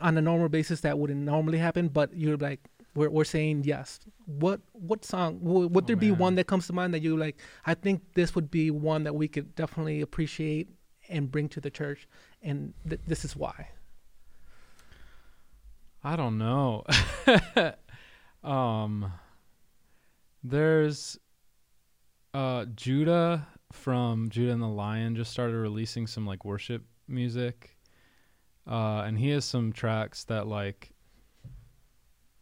[0.01, 2.59] on a normal basis that wouldn't normally happen, but you're like
[2.97, 4.01] we're we're saying yes.
[4.25, 6.19] What what song would, would Oh, there be man.
[6.19, 7.39] one that comes to mind that you like?
[7.65, 10.69] I think this would be one that we could definitely appreciate
[11.09, 12.09] and bring to the church,
[12.43, 13.69] and th- this is why.
[16.03, 16.85] I don't know.
[18.45, 19.13] um,
[20.43, 21.19] there's
[22.35, 27.77] uh Judah from Judah and the Lion just started releasing some like worship music,
[28.67, 30.93] uh, and he has some tracks that like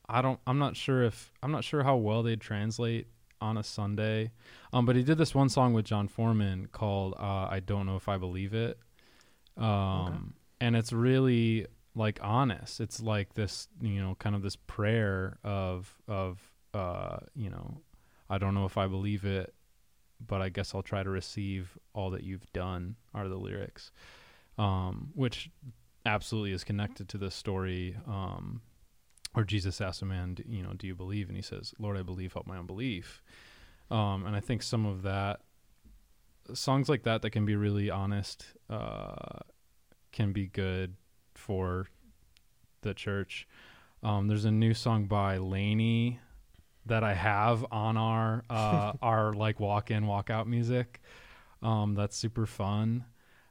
[0.08, 0.38] I don't.
[0.46, 3.08] I'm not sure if I'm not sure how well they'd translate
[3.40, 4.32] on a Sunday.
[4.72, 7.96] Um, but he did this one song with Jon Foreman called uh, "I Don't Know
[7.96, 8.78] If I Believe It,"
[9.56, 12.80] um, and it's really like honest.
[12.80, 16.40] It's like this, you know, kind of this prayer of of
[16.72, 17.80] uh, you know,
[18.28, 19.54] I don't know if I believe it,
[20.26, 22.96] but I guess I'll try to receive all that you've done.
[23.14, 23.90] Are the lyrics,
[24.58, 25.50] um, which
[26.04, 27.96] absolutely is connected to this story.
[29.34, 31.28] Where Jesus asks a man, you know, do you believe?
[31.28, 33.22] And he says, Lord, I believe, help my unbelief.
[33.90, 35.40] Um, and I think some of that,
[36.52, 39.40] songs like that, that can be really honest, uh,
[40.12, 40.94] can be good
[41.34, 41.88] for
[42.82, 43.48] the church.
[44.02, 46.20] Um, there's a new song by LANY
[46.86, 51.00] that I have on our uh, our like walk in walk out music.
[51.62, 53.06] Um, that's super fun.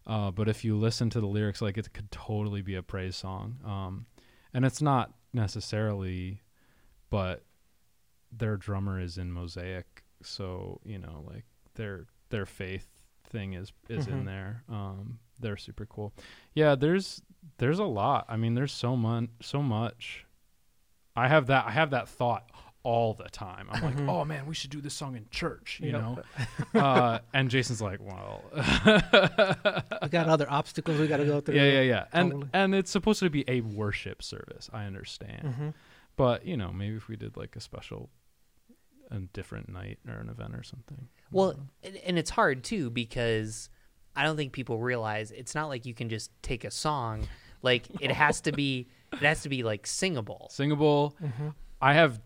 [0.06, 3.16] Uh, but if you listen to the lyrics, like it could totally be a praise
[3.16, 3.58] song.
[3.66, 4.06] Um,
[4.54, 6.42] and it's not necessarily,
[7.10, 7.44] but
[8.32, 12.88] their drummer is in Mosaic, so you know, like their their faith
[13.30, 14.26] thing is is in Mhm.
[14.26, 14.64] there.
[14.70, 16.14] Um, they're super cool.
[16.54, 17.22] Yeah, there's
[17.58, 18.26] there's a lot.
[18.30, 20.26] I mean, there's so much so much.
[21.16, 22.50] I have that I have that thought
[22.84, 23.68] all the time.
[23.72, 24.10] I'm like, Mhm.
[24.10, 26.02] oh man, we should do this song in church, you Yep.
[26.02, 26.24] know.
[26.80, 28.44] uh, and Jason's like, well,
[30.02, 31.56] We got other obstacles we got to go through.
[31.60, 32.06] yeah, yeah, yeah.
[32.14, 32.50] And Totally.
[32.54, 34.70] and it's supposed to be a worship service.
[34.74, 35.70] I understand, hmm
[36.16, 38.10] but you know, maybe if we did like a special,
[39.10, 41.08] a different night or an event or something.
[41.32, 43.70] Well, and, and it's hard too because
[44.16, 47.28] I don't think people realize it's not like you can just take a song.
[47.64, 50.50] Like it has to be, it has to be like singable.
[50.52, 51.16] singable.
[51.20, 51.50] hmm
[51.82, 52.22] I have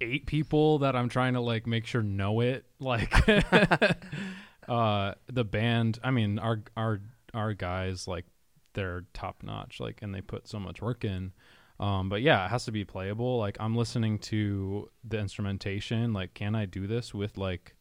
[0.00, 2.64] eight people that I'm trying to like make sure know it.
[2.78, 3.12] Like
[4.68, 7.00] uh the band, I mean our our
[7.32, 8.26] our guys like
[8.74, 11.32] they're top notch like and they put so much work in.
[11.80, 13.38] Um but yeah, it has to be playable.
[13.38, 17.74] Like I'm listening to the instrumentation, like can I do this with like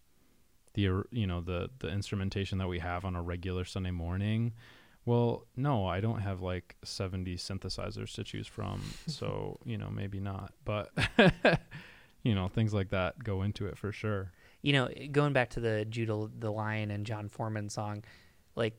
[0.74, 4.54] the you know the the instrumentation that we have on a regular Sunday morning?
[5.06, 8.82] Well, no, I don't have like 70 synthesizers to choose from.
[9.08, 10.54] So, you know, maybe not.
[10.64, 10.92] But,
[12.24, 14.32] you know, things like that go into it for sure.
[14.62, 18.04] You know, going back to the Judah the Lion and Jon Foreman song,
[18.56, 18.78] like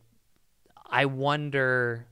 [0.87, 2.07] I wonder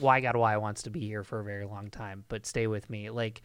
[0.00, 2.88] why God Why wants to be here for a very long time, but stay with
[2.90, 3.10] me.
[3.10, 3.42] Like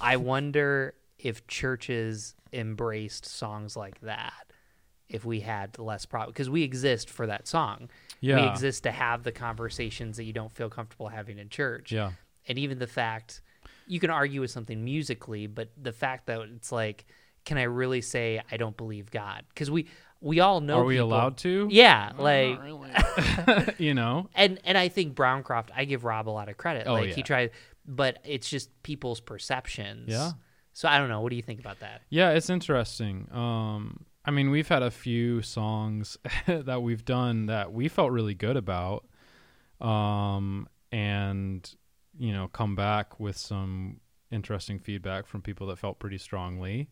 [0.00, 4.52] I wonder if churches embraced songs like that
[5.08, 7.90] if we had less problem because we exist for that song.
[8.20, 8.36] Yeah.
[8.36, 11.92] We exist to have the conversations that you don't feel comfortable having in church.
[11.92, 12.12] Yeah.
[12.46, 13.42] And even the fact
[13.90, 17.06] you can argue with something musically, but the fact that it's like,
[17.44, 19.44] can I really say I don't believe God?
[19.48, 19.88] Because we
[20.20, 20.78] we all know.
[20.80, 21.66] Are we people- allowed to?
[21.70, 23.74] Yeah, Uh, like not really.
[23.78, 24.28] you know?
[24.34, 26.86] and and I think Browncroft, I give Rob a lot of credit.
[26.86, 27.14] Oh, like yeah.
[27.14, 27.50] he tried,
[27.84, 30.08] but it's just people's perceptions.
[30.08, 30.32] Yeah.
[30.72, 31.20] So I don't know.
[31.20, 32.02] What do you think about that?
[32.10, 33.26] Yeah, it's interesting.
[33.32, 38.34] Um, I mean, we've had a few songs that we've done that we felt really
[38.34, 39.04] good about,
[39.80, 41.74] um, and
[42.20, 43.98] you know, come back with some
[44.30, 46.88] interesting feedback from people that felt pretty strongly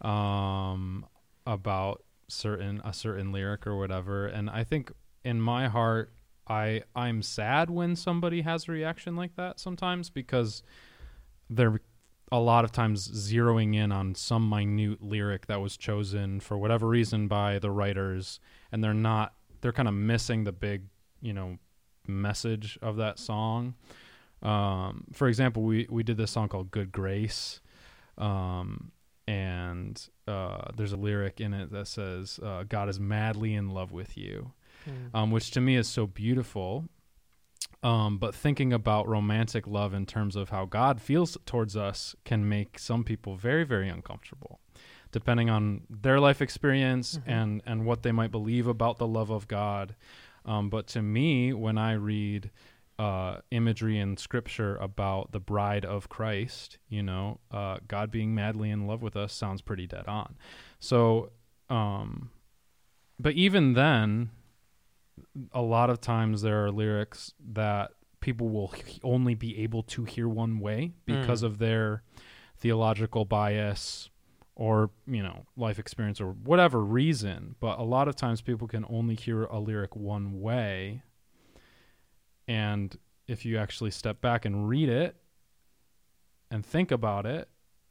[0.00, 1.04] um,
[1.46, 4.26] about certain a certain lyric or whatever.
[4.26, 4.92] And I think
[5.24, 6.12] in my heart,
[6.46, 10.62] I I'm sad when somebody has a reaction like that sometimes because
[11.50, 11.80] they're
[12.30, 16.86] a lot of times zeroing in on some minute lyric that was chosen for whatever
[16.88, 18.38] reason by the writers.
[18.70, 20.84] And they're not they're kind of missing the big
[21.20, 21.58] you know
[22.06, 23.74] message of that song
[24.42, 27.60] um, for example we we did this song called good grace
[28.18, 28.92] um,
[29.28, 33.92] and uh, there's a lyric in it that says uh, god is madly in love
[33.92, 34.52] with you
[34.88, 35.14] Mm.
[35.14, 36.88] um, which to me is so beautiful.
[37.84, 42.48] Um, but thinking about romantic love in terms of how God feels towards us can
[42.48, 44.58] make some people very, very uncomfortable,
[45.12, 47.22] depending on their life experience Mhm.
[47.28, 49.94] and and what they might believe about the love of God.
[50.44, 52.50] Um, but to me, when I read
[52.98, 58.70] uh, imagery in Scripture about the bride of Christ, you know, uh, God being madly
[58.70, 60.36] in love with us sounds pretty dead on.
[60.78, 61.30] So,
[61.70, 62.30] um,
[63.18, 64.30] but even then,
[65.52, 70.28] a lot of times there are lyrics that people will only be able to hear
[70.28, 71.46] one way because Mm.
[71.46, 72.02] of their
[72.58, 74.08] theological bias
[74.54, 78.84] or you know life experience or whatever reason but a lot of times people can
[78.88, 81.02] only hear a lyric one way
[82.52, 82.96] and
[83.28, 85.16] if you actually step back and read it
[86.50, 87.48] and think about it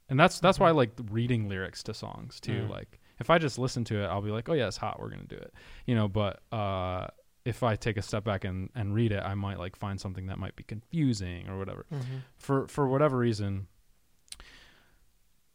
[0.10, 2.70] and that's that's why I like reading lyrics to songs too Mm.
[2.70, 5.10] like if I just listen to it I'll be like oh yeah it's hot we're
[5.10, 5.54] going to do it
[5.86, 7.08] you know but uh
[7.44, 10.28] if I take a step back and and read it I might like find something
[10.28, 12.22] that might be confusing or whatever Mhm.
[12.38, 13.68] for for whatever reason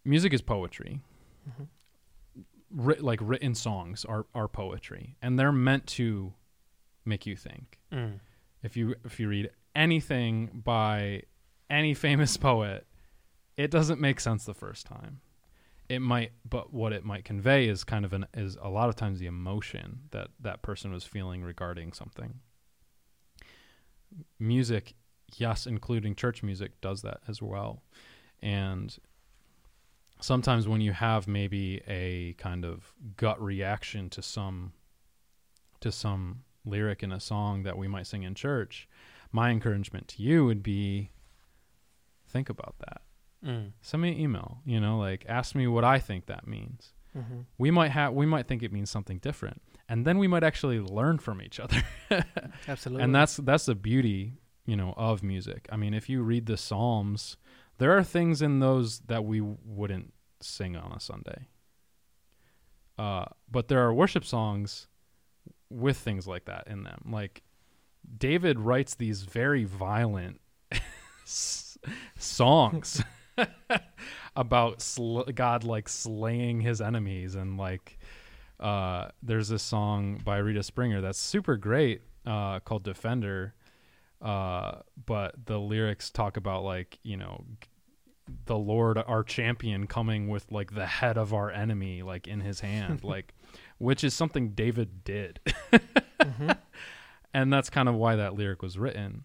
[0.05, 1.01] music is poetry
[1.49, 1.69] Mhm.
[2.71, 6.35] Writ, like written songs are are poetry and they're meant to
[7.05, 8.19] make you think Mm.
[8.67, 11.23] If you if you read anything by
[11.71, 12.87] any famous poet
[13.57, 15.21] it doesn't make sense the first time.
[15.89, 18.97] It might but what it might convey is kind of an is a lot of
[18.97, 22.41] times the emotion that that person was feeling regarding something.
[24.39, 24.95] Music
[25.37, 27.83] yes including church music does that as well.
[28.43, 28.97] And
[30.21, 34.73] sometimes when you have maybe a kind of gut reaction to some
[35.81, 38.89] to some lyric in a song that we might sing in church
[39.33, 41.11] my encouragement to you would be
[42.29, 43.01] think about that
[43.45, 43.73] Mm.
[43.83, 47.45] send me an email you know like ask me what i think that means Mhm.
[47.59, 50.81] we might have we might think it means something different and then we might actually
[50.81, 51.83] learn from each other
[52.69, 53.05] Absolutely.
[53.05, 56.57] and that's that's the beauty you know of music i mean if you read the
[56.57, 57.37] psalms
[57.79, 61.47] there are things in those that we wouldn't sing on a sunday
[62.99, 64.89] uh, but there are worship songs
[65.71, 67.43] with things like that in them like
[68.19, 70.41] david writes these very violent
[72.19, 73.03] songs
[74.37, 77.99] about sl- god like slaying his enemies and like
[78.59, 83.55] uh, there's this song by Rita Springer that's super great uh, called Defender.
[84.21, 87.45] Uh, but the lyrics talk about like, you know,
[88.47, 92.61] the Lord, our champion, coming with like the head of our enemy, like in his
[92.61, 93.35] hand, like,
[93.79, 95.41] which is something David did.
[96.21, 96.57] Mhm.
[97.35, 99.25] and that's kind of why that lyric was written.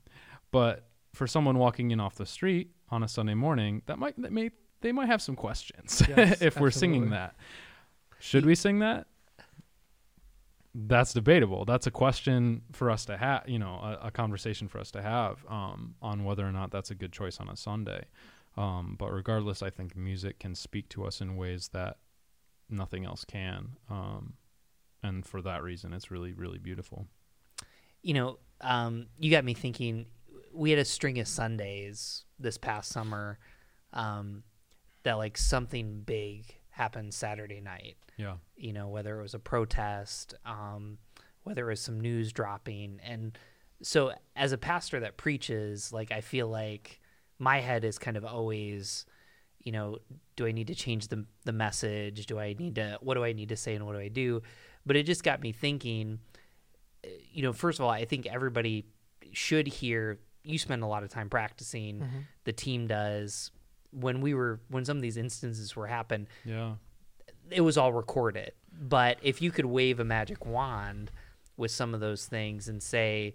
[0.51, 4.31] But for someone walking in off the street on a Sunday morning, that might, that
[4.31, 7.35] may, they might have some questions Yes, if we're singing that.
[8.19, 9.07] Should we sing that?
[10.73, 11.65] That's debatable.
[11.65, 15.01] That's a question for us to have, you know, a, a conversation for us to
[15.01, 18.05] have um, on whether or not that's a good choice on a Sunday.
[18.57, 21.97] Um, but regardless, I think music can speak to us in ways that
[22.69, 23.77] nothing else can.
[23.89, 24.33] Um,
[25.03, 27.07] and for that reason, it's really, really beautiful.
[28.01, 30.05] You know, um, you got me thinking.
[30.53, 33.39] We had a string of Sundays this past summer
[33.93, 34.43] um,
[35.03, 37.97] that like something big happened Saturday night.
[38.17, 38.35] Yeah.
[38.55, 40.99] you know, whether it was a protest, um,
[41.43, 42.99] whether it was some news dropping.
[43.03, 43.35] And
[43.81, 47.00] so, as a pastor that preaches, like, I feel like
[47.41, 49.04] my head is kind of always,
[49.60, 49.97] you know,
[50.36, 52.27] do I need to change the, the message?
[52.27, 54.43] Do I need to, what do I need to say and what do I do?
[54.86, 56.19] But it just got me thinking,
[57.04, 58.86] uh, you know, first of all, I think everybody
[59.32, 62.23] should hear, you spend a lot of time practicing, Mhm.
[62.43, 63.49] the team does.
[63.91, 66.75] When we were, when some of these instances were happen, Yeah.
[67.50, 68.52] it was all recorded.
[68.71, 71.10] But if you could wave a magic wand
[71.58, 73.33] with some of those things and say,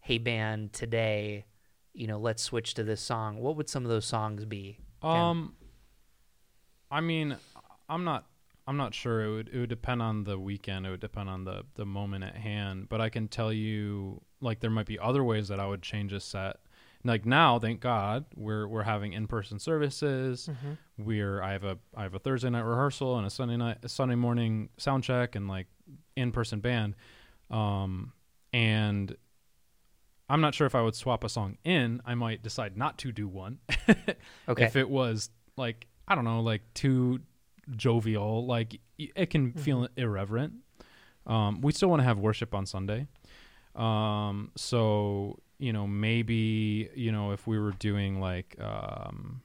[0.00, 1.46] "Hey band, today,
[1.92, 4.78] you know, let's switch to this song." What would some of those songs be?
[5.02, 5.10] Ken?
[5.10, 5.54] Um,
[6.90, 7.36] I mean,
[7.88, 8.26] I'm not.
[8.66, 9.22] I'm not sure.
[9.24, 9.48] It would.
[9.52, 10.86] It would depend on the weekend.
[10.86, 12.88] It would depend on the the moment at hand.
[12.88, 16.12] But I can tell you, like, there might be other ways that I would change
[16.12, 16.56] a set.
[17.02, 20.50] Like now, thank God, we're we're having in person services.
[20.52, 20.76] Mhm.
[20.98, 23.88] We're I have a I have a Thursday night rehearsal and a Sunday night a
[23.88, 25.66] Sunday morning sound check and like
[26.14, 26.94] in person band.
[27.50, 28.12] Um,
[28.52, 29.16] and
[30.30, 32.00] I'm not sure if I would swap a song in.
[32.06, 33.58] I might decide not to do one
[34.48, 37.20] okay, if it was like I don't know, like too
[37.76, 38.46] jovial.
[38.46, 39.60] Like it can Mm-hmm.
[39.60, 40.54] feel irreverent.
[41.26, 43.06] Um, we still want to have worship on Sunday.
[43.76, 49.42] Um, so you know, maybe you know, if we were doing like, um,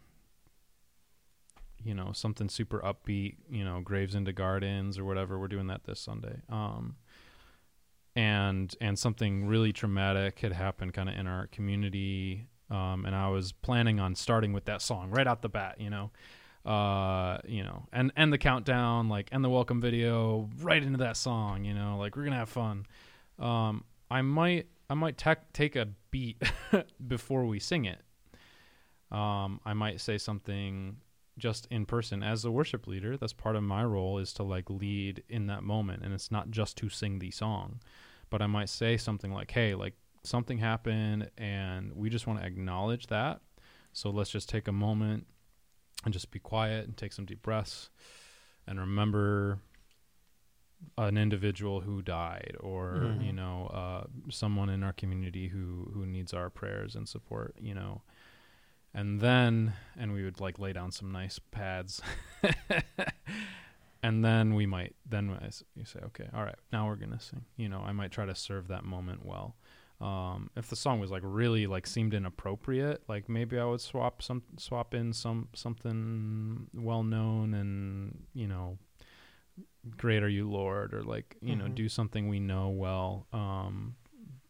[1.83, 5.83] you know, something super upbeat, you know, Graves into Gardens or whatever, we're doing that
[5.83, 6.41] this Sunday.
[6.49, 6.95] Um,
[8.15, 12.47] and and something really traumatic had happened kind of in our community.
[12.71, 15.89] Um, and I was planning on starting with that song right out the bat, you
[15.89, 16.11] know?
[16.65, 21.15] Uh you know and and the countdown like and the welcome video right into that
[21.15, 22.87] song you know like we're gonna have fun.
[23.37, 26.41] Um i might i might tec- take a beat
[27.07, 28.01] before we sing it.
[29.11, 30.97] Um i might say something
[31.37, 32.23] just in person.
[32.23, 35.61] As a worship leader that's part of my role is to like lead in that
[35.61, 37.79] moment and it's not just to sing the song
[38.29, 42.45] but i might say something like hey like something happened and we just want to
[42.45, 43.41] acknowledge that
[43.93, 45.25] so let's just take a moment
[46.03, 47.89] and just be quiet and take some deep breaths
[48.67, 49.59] and remember
[50.97, 53.25] an individual who died or Mhm.
[53.25, 57.73] you know uh, someone in our community who who needs our prayers and support you
[57.73, 58.01] know
[58.93, 62.01] and then and we would like lay down some nice pads
[64.07, 65.37] and then we might then
[65.75, 68.35] you say okay all right now we're gonna sing you know i might try to
[68.35, 69.55] serve that moment well
[70.01, 74.21] um, if the song was like really like seemed inappropriate, like maybe I would swap
[74.21, 78.77] some swap in some something well known and you know,
[79.95, 81.75] great are you Lord, or like you know Mhm.
[81.75, 83.95] do something we know well, um,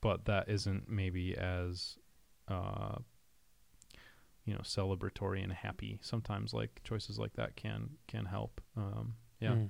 [0.02, 2.00] but that isn't maybe as
[2.48, 2.98] uh,
[4.46, 6.00] you know celebratory and happy.
[6.02, 8.62] Sometimes like choices like that can can help.
[8.76, 9.16] Um,
[9.46, 9.70] yeah Mm.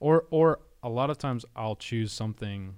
[0.00, 2.76] or or a lot of times I'll choose something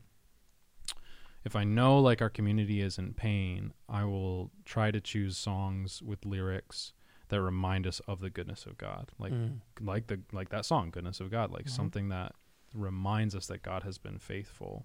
[1.45, 6.03] if I know like our community is in pain, I will try to choose songs
[6.03, 6.93] with lyrics
[7.29, 9.13] that remind us of the goodness of God.
[9.19, 9.61] Like Mm.
[9.81, 11.71] like the like that song goodness of God, like Mhm.
[11.71, 12.35] something that
[12.75, 14.85] reminds us that God has been faithful.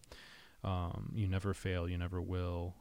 [0.64, 2.76] Um, you never fail, you never will.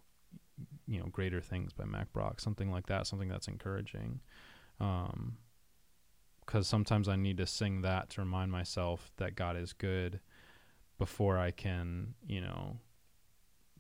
[0.87, 4.21] You know, greater things by Mack Brock, something like that, something that's encouraging.
[4.79, 5.39] Um,
[6.53, 10.21] because sometimes I need to sing that to remind myself that God is good
[10.99, 12.77] before I can, you know,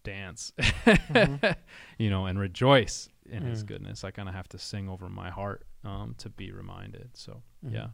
[0.04, 1.54] dance, Mhm.
[1.98, 3.66] you know, and rejoice in His Mm.
[3.66, 4.04] goodness.
[4.04, 7.10] I kind of have to sing over my heart um, to be reminded.
[7.14, 7.74] So, Mhm.
[7.74, 7.88] yeah.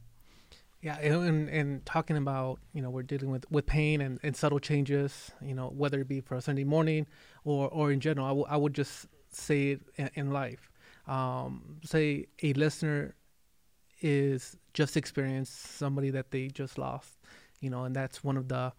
[0.80, 4.60] Yeah, and, and talking about you know we're dealing with, with pain and, and subtle
[4.60, 7.08] changes, you know whether it be for a Sunday morning
[7.42, 10.70] or or in general, I w- I would just say it in, in life.
[11.08, 13.16] Um, say a listener
[14.00, 17.18] is just experienced somebody that they just lost,
[17.60, 18.72] you know, and that's one of the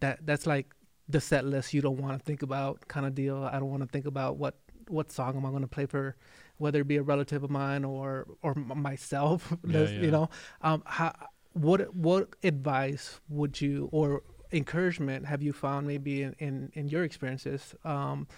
[0.00, 0.74] that that's like
[1.08, 3.44] the set list you don't want to think about kind of deal.
[3.44, 4.56] I don't want to think about what
[4.88, 6.16] what song am I going to play for,
[6.58, 9.88] whether it be a relative of mine or or myself, Yeah, yeah.
[10.00, 10.28] you know.
[10.62, 11.12] Um, how
[11.52, 14.22] what what advice would you or
[14.52, 18.28] encouragement have you found maybe in in, in your experiences um,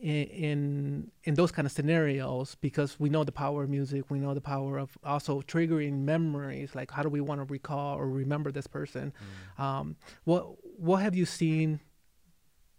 [0.00, 4.32] in, in those kind of scenarios because we know the power of music we know
[4.32, 8.52] the power of also triggering memories like how do we want to recall or remember
[8.52, 9.12] this person
[9.58, 10.46] um, what
[10.78, 11.80] what have you seen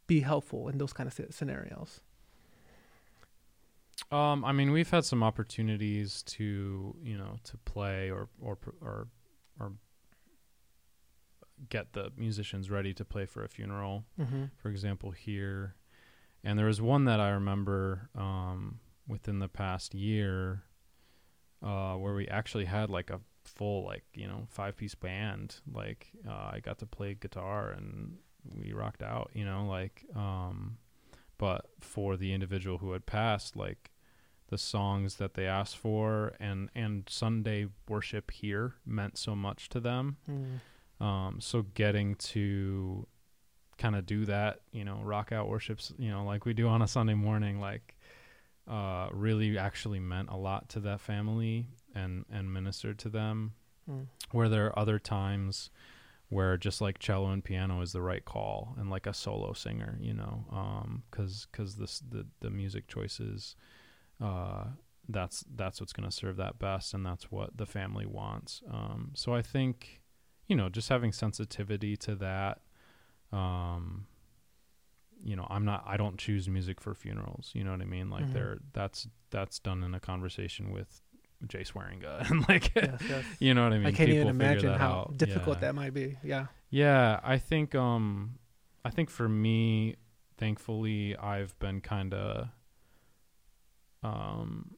[0.08, 2.02] be helpful in those kind of scenarios
[4.12, 9.08] Um, I mean, we've had some opportunities to, you know, to play or or or
[9.60, 9.74] or
[11.70, 14.06] get the musicians ready to play for a funeral.
[14.20, 14.46] mm-hmm.
[14.58, 15.76] for example, here.
[16.44, 20.64] And there was one that I remember um, within the past year
[21.62, 25.58] uh, where we actually had like a full, like, you know, five piece band.
[25.72, 28.18] Like, uh, I got to play guitar and
[28.56, 30.78] we rocked out, you know, like, um,
[31.38, 33.92] but for the individual who had passed, like,
[34.48, 39.80] the songs that they asked for and, and Sunday worship here meant so much to
[39.80, 40.18] them.
[40.30, 40.60] mm
[41.00, 43.08] Um, so getting to
[43.80, 46.84] kind of do that, you know, rock out worships, you know, like we do on
[46.84, 47.98] a Sunday morning, like
[48.68, 51.66] uh, really actually meant a lot to that family
[51.96, 53.54] and and ministered to them.
[53.90, 54.06] Mm.
[54.32, 55.72] Where there are other times
[56.30, 59.98] where just like cello and piano is the right call, and like a solo singer,
[60.00, 60.46] you know,
[61.10, 63.56] because because this the the music choices.
[64.22, 64.66] Uh,
[65.12, 68.62] that's that's what's going to serve that best, and that's what the family wants.
[68.72, 70.02] Um, so I think,
[70.48, 72.60] you know, just having sensitivity to that.
[73.32, 74.06] Um,
[75.24, 75.84] you know, I'm not.
[75.86, 77.52] I don't choose music for funerals.
[77.54, 78.10] You know what I mean?
[78.10, 78.34] Like Mhm.
[78.34, 81.02] there, that's that's done in a conversation with
[81.48, 83.26] Jay Swearinga, and like, yes, yes.
[83.40, 83.88] you know what I mean.
[83.88, 85.18] I can't even People figure imagine how out.
[85.18, 85.62] difficult Yeah.
[85.62, 86.18] that might be.
[86.24, 86.48] Yeah.
[86.70, 88.40] Yeah, I think um
[88.86, 89.96] I think for me,
[90.38, 92.48] thankfully I've been kind of
[94.04, 94.76] um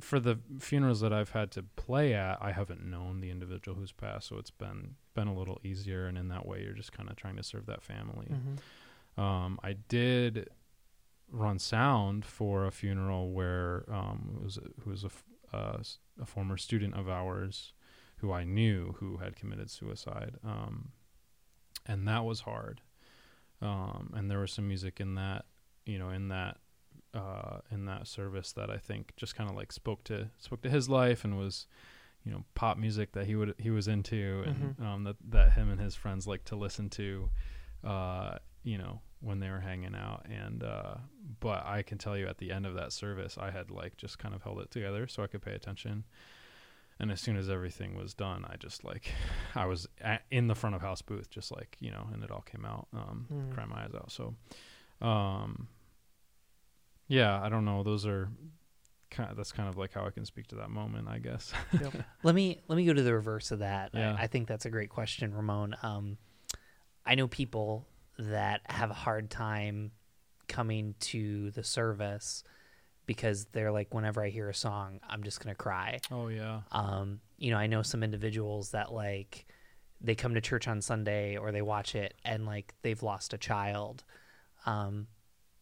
[0.00, 3.92] for the funerals that I've had to play at, I haven't known the individual who's
[3.92, 6.06] passed, so it's been been a little easier.
[6.06, 8.28] And in that way, you're just kind of trying to serve that family.
[8.32, 9.20] Mm-hmm.
[9.20, 10.48] Um, I did
[11.30, 15.78] run sound for a funeral where um, it was a, who was a, f- uh,
[16.20, 17.72] a former student of ours
[18.16, 20.90] who I knew who had committed suicide, um,
[21.86, 22.80] and that was hard.
[23.62, 25.44] Um, and there was some music in that,
[25.86, 26.58] you know, in that
[27.14, 30.70] uh, in that service that I think just kind of like spoke to spoke to
[30.70, 31.66] his life and was,
[32.24, 34.84] you know, pop music that he would he was into and Mhm.
[34.84, 37.30] um, that that him and his friends like to listen to,
[37.84, 40.24] uh, you know, when they were hanging out.
[40.28, 40.94] And uh,
[41.40, 44.18] but I can tell you at the end of that service, I had like just
[44.18, 46.04] kind of held it together so I could pay attention.
[47.00, 49.14] And as soon as everything was done, I just like,
[49.54, 52.30] I was at, in the front of house booth, just like you know, and it
[52.30, 53.54] all came out, um, Mm.
[53.54, 54.12] crying my eyes out.
[54.12, 54.34] So,
[55.00, 55.68] um,
[57.10, 57.82] yeah, I don't know.
[57.82, 58.30] Those are
[59.10, 59.36] kind.
[59.36, 61.52] that's kind of like how I can speak to that moment, I guess.
[61.80, 61.92] Yep.
[62.22, 63.90] Let me let me go to the reverse of that.
[63.92, 64.14] Yeah.
[64.18, 65.74] I, I think that's a great question, Ramon.
[65.82, 66.16] Um,
[67.04, 67.86] I know people
[68.18, 69.90] that have a hard time
[70.46, 72.44] coming to the service
[73.06, 75.98] because they're like, whenever I hear a song, I'm just gonna cry.
[76.12, 76.60] oh yeah.
[76.70, 79.46] Um, you know, I know some individuals that like
[80.00, 83.38] they come to church on Sunday or they watch it and like they've lost a
[83.38, 84.04] child.
[84.66, 85.08] Um,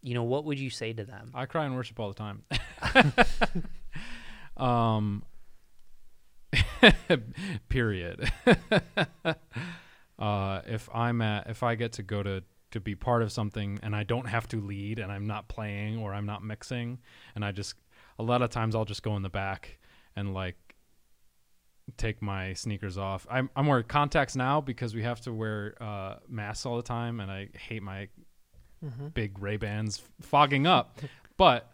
[0.03, 1.30] you know, what would you say to them?
[1.34, 2.44] I cry in worship all the time.
[4.57, 5.22] um
[7.68, 8.30] period.
[10.18, 13.78] uh if I'm at if I get to go to to be part of something
[13.82, 16.99] and I don't have to lead and I'm not playing or I'm not mixing
[17.34, 17.74] and I just
[18.18, 19.78] a lot of times I'll just go in the back
[20.16, 20.57] and like
[21.96, 23.26] take my sneakers off.
[23.30, 27.20] I'm I'm wearing contacts now because we have to wear uh masks all the time
[27.20, 28.09] and I hate my
[28.85, 29.09] Mm-hmm.
[29.09, 31.01] big Ray Bans fogging up,
[31.37, 31.72] but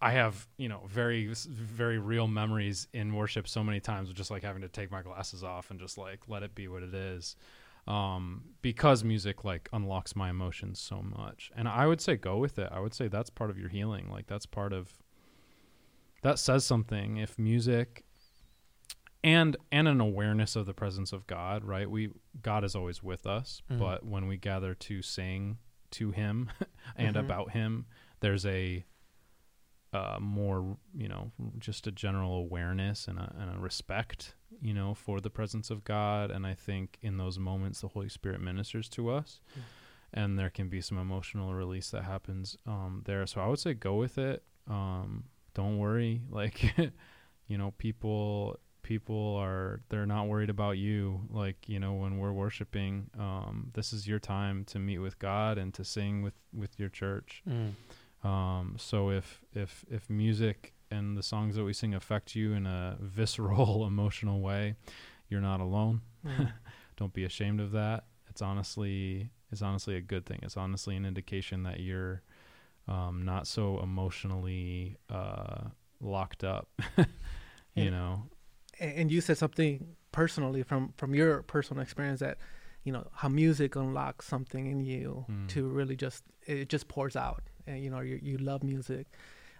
[0.00, 4.30] I have you know very very real memories in worship so many times of just
[4.30, 6.94] like having to take my glasses off and just like let it be what it
[6.94, 7.36] is,
[7.86, 12.58] um, because music like unlocks my emotions so much, and I would say go with
[12.58, 12.68] it.
[12.72, 14.10] I would say that's part of your healing.
[14.10, 14.92] Like that's part of
[16.22, 17.16] that says something.
[17.18, 18.04] If music
[19.24, 21.90] and and an awareness of the presence of God, right?
[21.90, 22.10] We
[22.42, 23.78] God is always with us, Mhm.
[23.78, 25.58] but when we gather to sing
[25.98, 26.50] to Him
[26.96, 27.20] and Mhm.
[27.20, 27.86] about Him,
[28.20, 28.84] there's a
[29.92, 34.92] uh, more, you know, just a general awareness and a, and a respect, you know,
[34.94, 36.30] for the presence of God.
[36.30, 39.62] And I think in those moments, the Holy Spirit ministers to us, Mm.
[40.12, 43.26] and there can be some emotional release that happens um, there.
[43.26, 44.42] So I would say go with it.
[44.68, 45.24] Um,
[45.54, 46.76] don't worry, like,
[47.46, 52.32] you know, people people are they're not worried about you like you know when we're
[52.32, 56.78] worshiping um this is your time to meet with god and to sing with with
[56.78, 57.72] your church Mm.
[58.24, 62.64] um, so if if if music and the songs that we sing affect you in
[62.64, 64.76] a visceral, emotional way,
[65.28, 66.00] you're not alone.
[66.24, 66.52] Mm.
[66.96, 68.04] Don't be ashamed of that.
[68.30, 70.38] It's honestly it's honestly a good thing.
[70.42, 72.22] It's honestly an indication that you're
[72.86, 75.64] um, not so emotionally uh,
[76.00, 76.68] locked up.
[77.74, 78.22] you know,
[78.80, 82.38] and you said something personally from from your personal experience that
[82.84, 85.48] you know how music unlocks something in you Mm.
[85.48, 89.06] to really just it just pours out and you know you you love music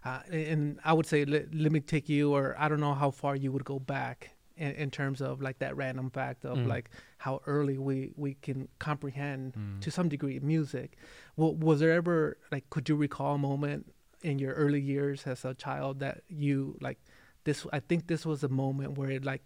[0.04, 3.10] uh, and I would say let, let me take you or I don't know how
[3.10, 6.66] far you would go back in, in terms of like that random fact of Mm.
[6.68, 9.80] like how early we we can comprehend Mm.
[9.80, 10.96] to some degree music
[11.36, 13.92] well, was there ever like could you recall a moment
[14.22, 16.98] in your early years as a child that you like
[17.46, 19.42] this i think this was a moment where it like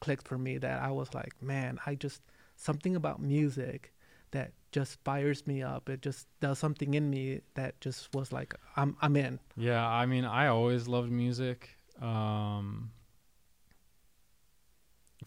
[0.00, 2.22] clicked for me that i was like man i just
[2.56, 3.92] something about music
[4.34, 5.88] that just fires me up.
[5.88, 9.38] It just does something in me that just was like i'm i'm in.
[9.56, 11.70] Yeah, I mean, I always loved music.
[12.02, 12.90] Um,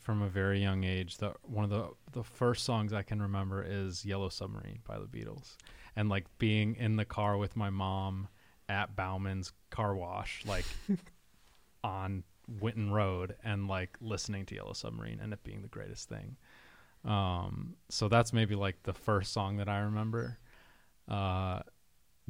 [0.02, 3.64] from a very young age, the one of the the first songs I can remember
[3.66, 5.56] is "Yellow Submarine" by the Beatles,
[5.96, 8.28] and like being in the car with my mom
[8.68, 10.66] at Bauman's car wash, like
[11.88, 12.24] on
[12.60, 16.36] Winton Road, and like listening to "Yellow Submarine" and it being the greatest thing.
[17.06, 20.38] Um, so that's maybe like the first song that I remember.
[21.08, 21.62] Uh,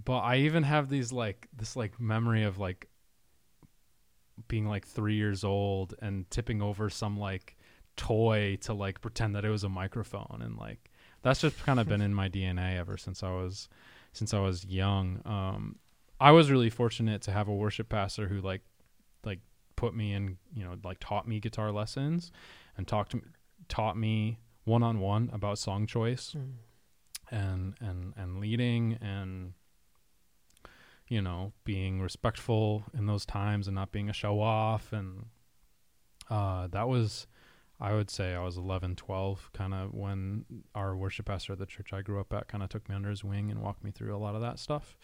[0.03, 2.87] but I even have these like this like memory of like
[4.47, 7.57] being like three years old and tipping over some like
[7.95, 10.91] toy to like pretend that it was a microphone and like
[11.23, 13.67] that's just kind of been in my DNA ever since I was
[14.13, 15.21] since I was young.
[15.25, 15.77] Um,
[16.19, 18.61] I was really fortunate to have a worship pastor who like like
[19.77, 22.31] put me in you know like taught me guitar lessons
[22.75, 23.21] and talked to
[23.69, 26.35] taught me one on one about song choice
[27.31, 29.53] and and and leading and
[31.07, 34.91] you know, being respectful in those times and not being a show off.
[34.91, 35.27] And
[36.29, 37.27] uh, that was,
[37.79, 41.65] I would say, I was 11, 12, kind of when our worship pastor at the
[41.65, 43.91] church I grew up at kind of took me under his wing and walked me
[43.91, 44.97] through a lot of that stuff.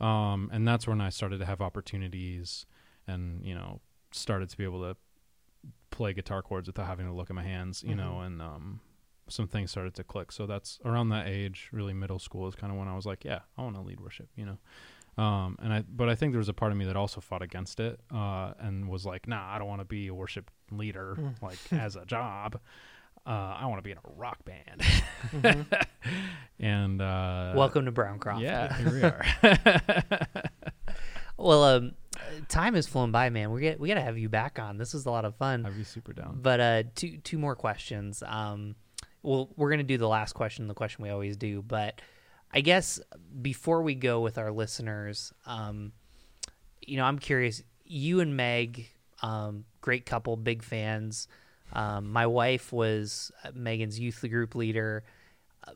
[0.00, 2.66] Um, and that's when I started to have opportunities
[3.06, 3.80] and, you know,
[4.16, 4.96] started to be able to
[5.90, 8.80] play guitar chords without having to look at my hands, you know, and um,
[9.28, 10.30] some things started to click.
[10.32, 13.24] So that's around that age, really middle school is kind of when I was like,
[13.24, 14.58] yeah, I want to lead worship, you know.
[15.22, 17.40] Um, and I, but I think there was a part of me that also fought
[17.42, 21.16] against it, uh, and was like, nah, I don't want to be a worship leader
[21.18, 21.40] Mm.
[21.42, 22.60] like as a job.
[23.26, 24.82] Uh, I want to be in a rock band.
[25.32, 25.66] Mhm.
[26.60, 28.40] and uh, Welcome to Browncroft.
[28.42, 29.24] yeah, here we are.
[31.38, 31.92] Well, um,
[32.48, 33.50] time has flown by, man.
[33.50, 34.78] We get we got to have you back on.
[34.78, 35.66] This was a lot of fun.
[35.66, 36.38] I'd be super down.
[36.42, 38.22] But uh, two two more questions.
[38.26, 38.76] Um,
[39.22, 41.62] well, we're gonna do the last question, the question we always do.
[41.62, 42.00] But
[42.52, 43.00] I guess
[43.42, 45.92] before we go with our listeners, um,
[46.80, 47.62] you know, I'm curious.
[47.84, 48.88] You and Meg,
[49.22, 51.28] um, great couple, big fans.
[51.72, 55.04] Um, my wife was uh, Megan's youth group leader,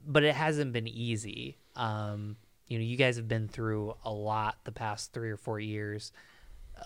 [0.07, 1.59] but it hasn't been easy.
[1.77, 2.37] Um,
[2.69, 6.13] you know, you guys have been through a lot the past three or four years.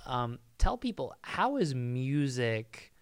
[0.06, 2.92] Um, tell people how has music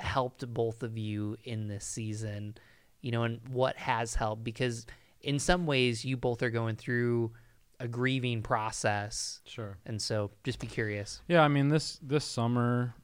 [0.00, 2.56] helped both of you in this season,
[3.00, 4.86] you know, and what has helped because
[5.20, 7.32] in some ways you both are going through
[7.80, 9.40] a grieving process.
[9.44, 9.76] Sure.
[9.86, 11.20] And so just be curious.
[11.28, 12.94] Yeah, I mean this this summer,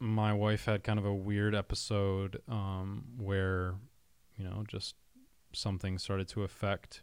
[0.00, 3.74] my wife had kind of a weird episode um, where,
[4.36, 4.94] you know, just
[5.52, 7.02] something started to affect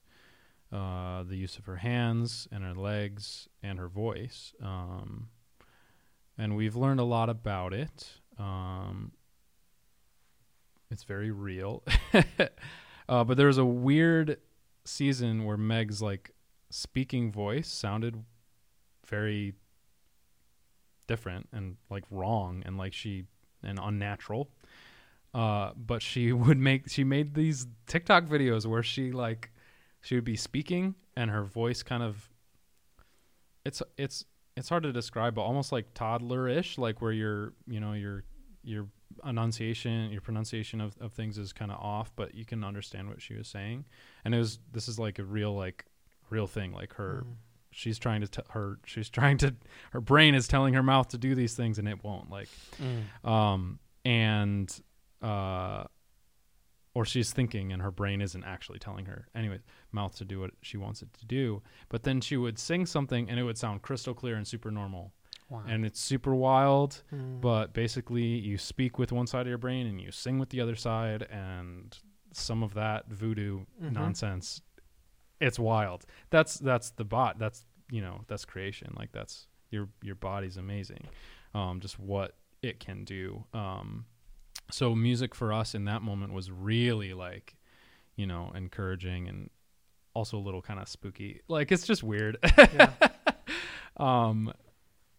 [0.71, 5.29] uh, the use of her hands and her legs and her voice, um,
[6.37, 8.07] and we've learned a lot about it.
[8.37, 9.11] Um,
[10.91, 11.83] it's very real,
[13.09, 14.37] uh, but there was a weird
[14.85, 16.31] season where Meg's like
[16.69, 18.23] speaking voice sounded
[19.07, 19.53] very
[21.07, 23.25] different and like wrong and like she
[23.63, 24.49] and unnatural.
[25.33, 29.51] Uh, but she would make she made these TikTok videos where she like
[30.01, 32.29] she would be speaking and her voice kind of
[33.65, 34.25] it's it's
[34.57, 38.23] it's hard to describe, but almost like toddler-ish, like where your you know your
[38.63, 38.87] your
[39.25, 43.21] enunciation, your pronunciation of, of things is kind of off, but you can understand what
[43.21, 43.85] she was saying.
[44.23, 45.85] And it was this is like a real like
[46.29, 47.35] real thing, like her Mm.
[47.71, 49.53] she's trying to t- her she's trying to
[49.91, 52.47] her brain is telling her mouth to do these things and it won't like
[53.23, 54.81] um and
[55.21, 55.83] uh
[56.95, 59.59] or she's thinking and her brain isn't actually telling her anyway
[59.91, 63.29] mouth to do what she wants it to do but then she would sing something
[63.29, 65.13] and it would sound crystal clear and super normal
[65.49, 65.61] Wow.
[65.67, 67.39] and it's super wild Mm.
[67.41, 70.59] but basically you speak with one side of your brain and you sing with the
[70.59, 71.95] other side and
[72.31, 73.91] some of that voodoo Mhm.
[73.91, 74.61] nonsense
[75.39, 80.15] it's wild that's that's the bot that's you know that's creation like that's your your
[80.15, 81.03] body's amazing
[81.53, 84.05] um just what it can do um
[84.71, 87.55] so music for us in that moment was really like
[88.15, 89.49] you know encouraging and
[90.15, 91.41] also a little kind of spooky.
[91.47, 92.37] Like it's just weird.
[92.57, 92.91] Yeah.
[93.97, 94.51] um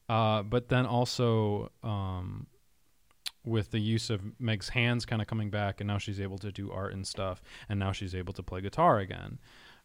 [0.08, 2.46] uh but then also um
[3.44, 6.50] with the use of Meg's hands kind of coming back and now she's able to
[6.50, 9.38] do art and stuff and now she's able to play guitar again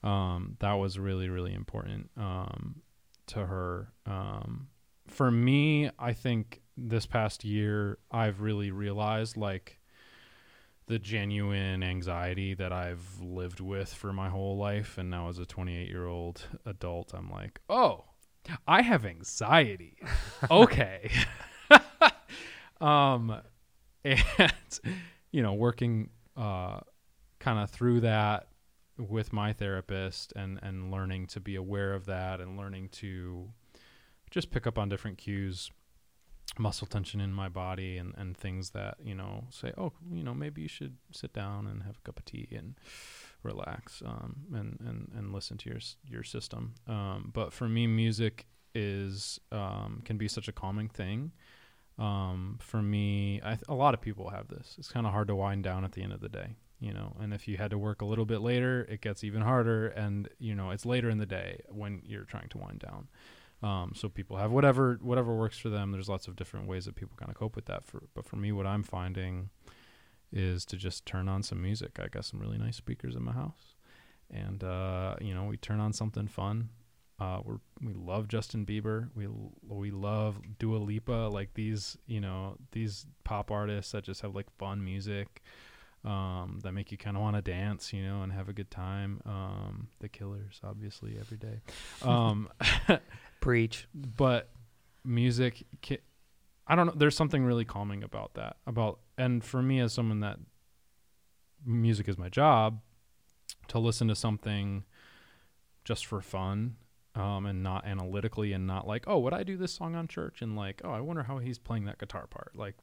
[0.04, 2.82] um that was really really important um
[3.28, 3.94] to her.
[4.06, 4.68] Um
[5.08, 9.80] for me I think this past year I've really realized like
[10.88, 14.98] the genuine anxiety that I've lived with for my whole life.
[14.98, 18.06] And now as a 28 year old adult I'm like oh
[18.68, 19.98] I have anxiety.
[20.52, 21.12] Okay.
[22.82, 23.40] Um
[24.04, 24.80] and
[25.32, 26.80] you know working uh
[27.40, 28.48] kind of through that
[28.98, 33.50] with my therapist and and learning to be aware of that and learning to
[34.32, 35.70] just pick up on different cues
[36.60, 40.34] muscle tension in my body and and things that you know say oh you know
[40.34, 42.76] maybe you should sit down and have a cup of tea and
[43.44, 46.74] relax um and and and listen to your your system.
[46.88, 48.46] Um but for me music
[48.76, 51.32] is um can be such a calming thing.
[51.98, 54.76] Um for me I th- a lot of people have this.
[54.78, 57.16] It's kind of hard to wind down at the end of the day you know
[57.22, 60.28] and if you had to work a little bit later it gets even harder and
[60.40, 63.08] you know it's later in the day when you're trying to wind down
[63.64, 66.96] um, so people have whatever whatever works for them there's lots of different ways that
[66.96, 69.50] people kind of cope with that for but for me what i'm finding
[70.34, 73.34] is to just turn on some music i got some really nice speakers in my
[73.34, 73.76] house
[74.30, 76.70] and uh, you know we turn on something fun
[77.22, 79.10] uh, we're we love Justin Bieber.
[79.14, 79.28] We
[79.68, 81.30] we love Dua Lipa.
[81.32, 85.44] Like these, you know, these pop artists that just have like fun music,
[86.04, 88.72] um, that make you kind of want to dance, you know, and have a good
[88.72, 89.22] time.
[89.28, 91.62] Um, the Killers, obviously, every day.
[92.02, 92.50] Um,
[93.42, 93.88] Preach.
[93.94, 94.50] but
[95.04, 95.64] music
[96.68, 100.20] i don't know there's something really calming about that about and for me as someone
[100.20, 100.38] that
[101.66, 102.80] music is my job
[103.68, 104.84] to listen to something
[105.84, 106.76] just for fun
[107.16, 110.42] um, and not analytically and not like oh would i do this song on church?
[110.42, 112.52] and like oh i wonder how he's playing that guitar part.
[112.56, 112.76] Like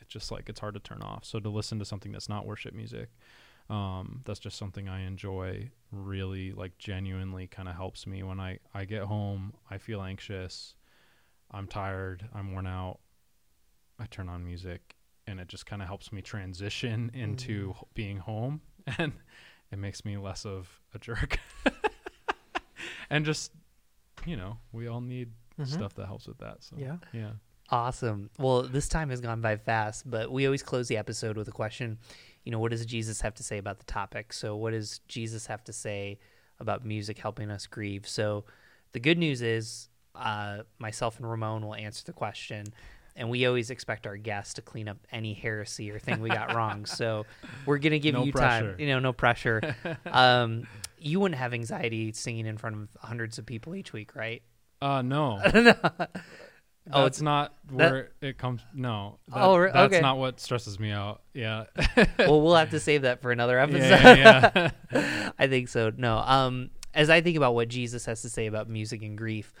[0.00, 1.24] it's just like it's hard to turn off.
[1.24, 3.10] So to listen to something that's not worship music
[3.70, 8.58] um, that's just something i enjoy really like genuinely kind of helps me when i
[8.74, 10.74] i get home i feel anxious
[11.52, 12.98] i'm tired i'm worn out
[13.98, 14.94] i turn on music
[15.26, 18.60] and it just kind of helps me transition into h- being home
[18.98, 19.12] and
[19.72, 21.38] it makes me less of a jerk
[23.10, 23.52] and just
[24.26, 25.66] you know we all need Mhm.
[25.66, 26.96] stuff that helps with that so Yeah.
[27.12, 27.30] yeah
[27.72, 28.30] Awesome.
[28.36, 31.52] Well, this time has gone by fast, but we always close the episode with a
[31.52, 31.98] question.
[32.44, 34.32] You know, what does Jesus have to say about the topic?
[34.32, 36.18] So, what does Jesus have to say
[36.58, 38.08] about music helping us grieve?
[38.08, 38.44] So,
[38.92, 42.66] the good news is, uh, myself and Ramon will answer the question,
[43.14, 46.54] and we always expect our guests to clean up any heresy or thing we got
[46.54, 46.86] wrong.
[46.86, 47.26] So,
[47.66, 48.76] we're gonna give No you time.
[48.78, 49.76] You know, no pressure.
[50.06, 50.66] um,
[50.98, 54.42] you wouldn't have anxiety singing in front of hundreds of people each week, right?
[54.82, 55.38] uh no
[56.92, 60.90] Oh, it's- not that- where it comes no that, Oh, that's not what stresses me
[60.90, 61.64] out yeah
[62.18, 63.80] well, we'll have to save that for another episode.
[63.80, 65.30] yeah, yeah, yeah.
[65.38, 65.92] I think so.
[65.96, 66.18] No.
[66.18, 69.52] Um, as I think about what Jesus has to say about music and grief,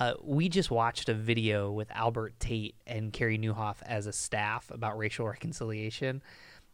[0.00, 4.70] uh, we just watched a video with Albert Tate and Carey Nieuwhof as a staff
[4.72, 6.20] about racial reconciliation.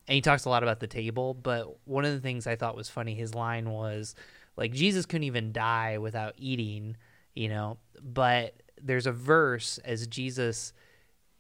[0.09, 2.75] And he talks a lot about the table, but one of the things I thought
[2.77, 4.15] was funny, his line was
[4.57, 6.97] like, Jesus couldn't even die without eating,
[7.35, 10.73] you know, but there's a verse as Jesus,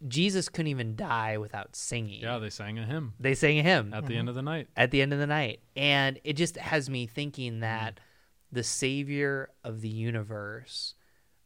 [0.07, 2.20] Jesus couldn't even die without singing.
[2.22, 4.68] yeah they sang a hymn They sang a hymn at the end of the night
[4.76, 5.61] at the end of the night.
[5.76, 8.01] And it just has me thinking that
[8.53, 10.95] the savior of the universe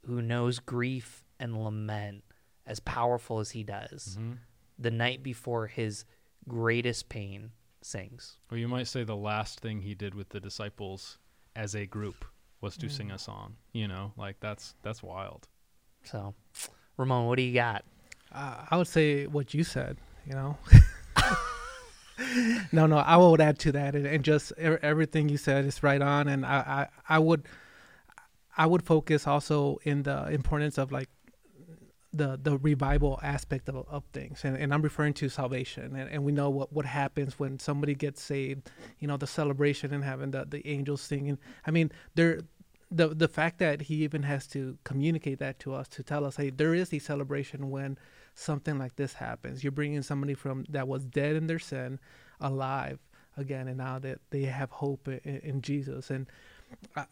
[0.06, 2.24] who knows grief and lament
[2.66, 4.38] as powerful as he does, Mhm.
[4.78, 6.04] the night before his
[6.48, 8.38] greatest pain sings.
[8.50, 11.18] Well, you might say the last thing he did with the disciples
[11.54, 12.24] as a group
[12.60, 12.90] was to Mm.
[12.90, 13.56] sing a song.
[13.72, 15.48] You know, like that's that's wild.
[16.04, 16.34] So,
[16.96, 17.84] Ramon, what do you got?
[18.32, 19.96] Uh, I would say what you said.
[20.26, 20.56] You know.
[22.72, 26.00] no, no, I would add to that, and, and just everything you said is right
[26.00, 26.28] on.
[26.28, 27.44] And I, I, I would,
[28.56, 31.08] I would focus also in the importance of like
[32.12, 36.24] the the revival aspect of, of things, and, and I'm referring to salvation, and, and
[36.24, 38.70] we know what what happens when somebody gets saved.
[39.00, 41.38] You know, the celebration and having the the angels singing.
[41.66, 42.40] I mean, there.
[42.96, 46.36] The, the fact that he even has to communicate that to us to tell us
[46.36, 47.98] hey there is a celebration when
[48.34, 49.62] something like this happens.
[49.64, 51.98] You're bringing somebody from that was dead in their sin
[52.40, 52.98] alive
[53.36, 56.10] again, and now that they have hope in, in Jesus.
[56.10, 56.26] And
[56.96, 57.04] uh,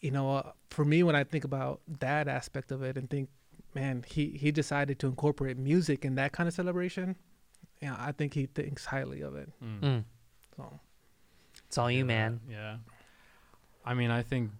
[0.00, 3.28] you know, uh, for me, when I think about that aspect of it, and think,
[3.74, 7.16] man, he he decided to incorporate music in that kind of celebration.
[7.82, 9.50] Yeah, I think he thinks highly of it.
[9.62, 9.80] Mm.
[9.80, 10.04] Mm,
[10.56, 10.80] So
[11.66, 12.40] it's all you, Hear man.
[12.50, 12.76] Yeah.
[13.84, 14.50] I mean, I think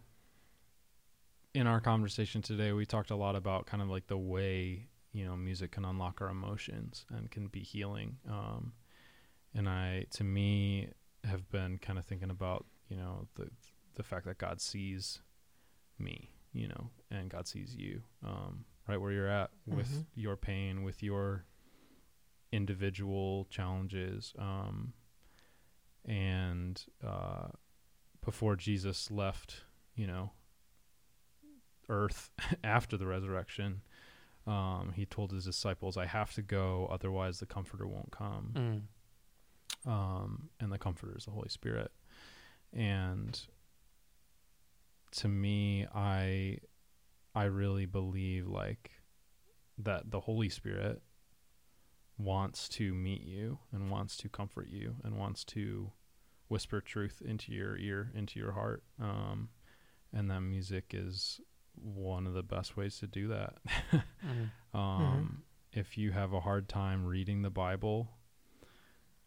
[1.59, 5.25] in our conversation today, we talked a lot about kind of like the way you
[5.25, 8.19] know music can unlock our emotions and can be healing.
[8.31, 8.73] Um,
[9.55, 10.91] and I, to me,
[11.25, 13.51] have been kind of thinking about you know the
[13.97, 15.21] the fact that God sees
[15.99, 20.07] me, you know, and God sees you, um, right where you're at with Mhm.
[20.15, 21.45] your pain, with your
[22.53, 24.33] individual challenges.
[24.39, 24.93] Um,
[26.05, 27.49] and uh,
[28.25, 29.65] before Jesus left,
[29.97, 30.31] you know,
[31.89, 32.31] earth
[32.65, 33.83] after the resurrection,
[34.47, 38.87] um, he told his disciples, I have to go, otherwise the Comforter won't come.
[39.87, 41.91] Mm, Um, and the Comforter is the Holy Spirit.
[42.73, 43.39] And
[45.13, 46.59] to me, I
[47.35, 48.91] I really believe like
[49.79, 51.03] that the Holy Spirit
[52.19, 55.93] wants to meet you and wants to comfort you and wants to
[56.49, 58.83] whisper truth into your ear, into your heart.
[59.01, 59.51] Um,
[60.13, 61.41] and that music is
[61.83, 63.55] one of the best ways to do that.
[64.25, 64.51] mm.
[64.79, 68.09] um, If you have a hard time reading the Bible,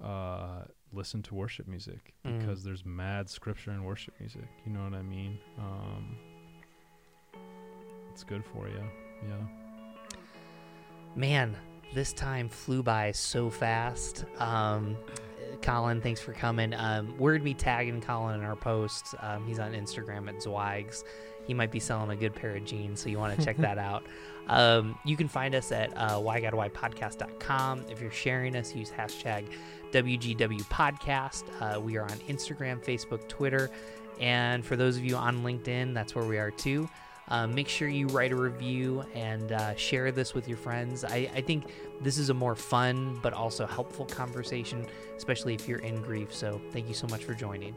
[0.04, 2.40] uh, listen to worship music Mm.
[2.40, 4.48] because there's mad scripture in worship music.
[4.66, 5.38] You know what I mean?
[5.58, 6.18] Um,
[8.12, 8.84] it's good for you.
[9.28, 10.18] Yeah.
[11.16, 11.56] Man,
[11.94, 14.26] this time flew by so fast.
[14.38, 14.98] Um,
[15.62, 16.74] Colin, thanks for coming.
[16.74, 19.16] Um, we're gonna be tagging Colin in our posts.
[19.20, 21.04] Um, he's on Instagram at Zwags.
[21.46, 23.78] He might be selling a good pair of jeans, so you want to check that
[23.78, 24.04] out.
[24.48, 27.86] Um, you can find us at uh, whygodwhypodcast.com.
[27.90, 29.46] If you're sharing us, use hashtag
[29.92, 31.44] WGW Podcast.
[31.60, 33.70] Uh, we are on Instagram, Facebook, Twitter,
[34.20, 36.90] and for those of you on LinkedIn, that's where we are too.
[37.32, 41.06] Uh, make sure you write a review and uh, share this with your friends.
[41.06, 41.64] I, I think
[42.02, 46.34] this is a more fun but also helpful conversation, especially if you're in grief.
[46.34, 47.74] So, thank you so much for joining.